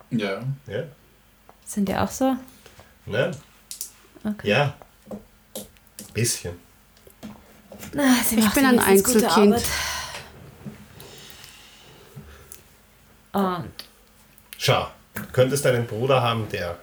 [0.10, 0.42] Ja.
[0.68, 0.84] ja,
[1.66, 2.36] Sind die auch so?
[3.06, 3.32] ne?
[4.24, 4.50] Okay.
[4.50, 4.74] Ja.
[6.14, 6.54] Bisschen.
[8.26, 9.64] Sie Ich bin ein Einzelkind.
[13.32, 13.72] Und
[14.58, 16.78] Schau, du könntest einen Bruder haben, der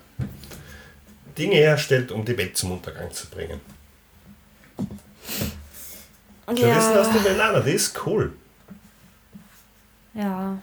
[1.37, 3.61] Dinge herstellt, um die Welt zum Untergang zu bringen.
[6.45, 8.33] Stattdessen hast du Melana, die ist cool.
[10.15, 10.59] Ja.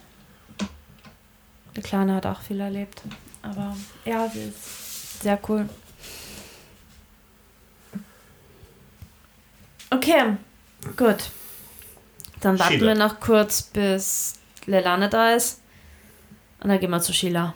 [1.76, 3.02] Die Kleine hat auch viel erlebt.
[3.42, 5.68] Aber ja, sie ist sehr cool.
[9.90, 10.38] Okay,
[10.96, 11.32] gut.
[12.40, 12.88] Dann warten Sheila.
[12.88, 15.62] wir noch kurz, bis Lelane da ist.
[16.62, 17.54] Und dann gehen wir zu Sheila.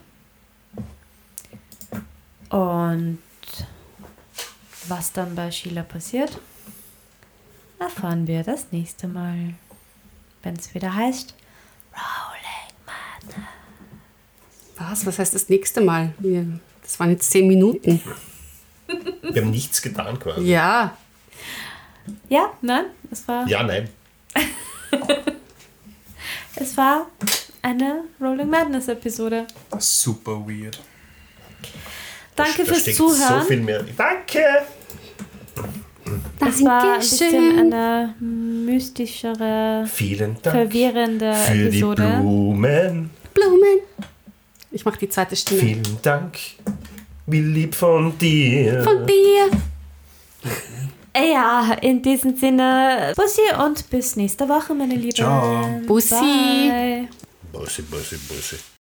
[2.50, 3.20] Und
[4.88, 6.40] was dann bei Sheila passiert,
[7.80, 9.56] erfahren wir das nächste Mal.
[10.44, 11.34] Wenn es wieder heißt
[11.94, 12.56] Rolling
[14.78, 15.06] was?
[15.06, 16.14] Was heißt das nächste Mal?
[16.20, 18.02] Wir, das waren jetzt zehn Minuten.
[19.22, 20.46] Wir haben nichts getan quasi.
[20.46, 20.96] Ja,
[22.30, 23.90] Ja, nein, es war, Ja, nein.
[26.56, 27.08] es war
[27.64, 29.48] eine Rolling Madness Episode.
[29.80, 30.80] Super weird.
[32.36, 33.42] Danke da fürs Zuhören.
[33.42, 33.84] so viel mehr.
[33.98, 34.44] Danke!
[36.48, 37.74] es war ein bisschen Dankeschön.
[37.74, 42.18] eine mystischere, Vielen Dank verwirrende für die Episode.
[42.22, 43.10] Blumen.
[43.34, 43.80] Blumen.
[44.72, 45.62] Ich mache die zweite Stimme.
[45.62, 46.38] Vielen Dank.
[47.28, 48.84] Wie lieb von dir.
[48.84, 49.50] Von dir.
[51.16, 55.16] Ja, in diesem Sinne, Bussi und bis nächste Woche, meine Lieben.
[55.16, 55.66] Ciao.
[55.88, 56.14] Bussi.
[56.14, 57.08] Bye.
[57.54, 58.58] Bussi, bussi, bussi.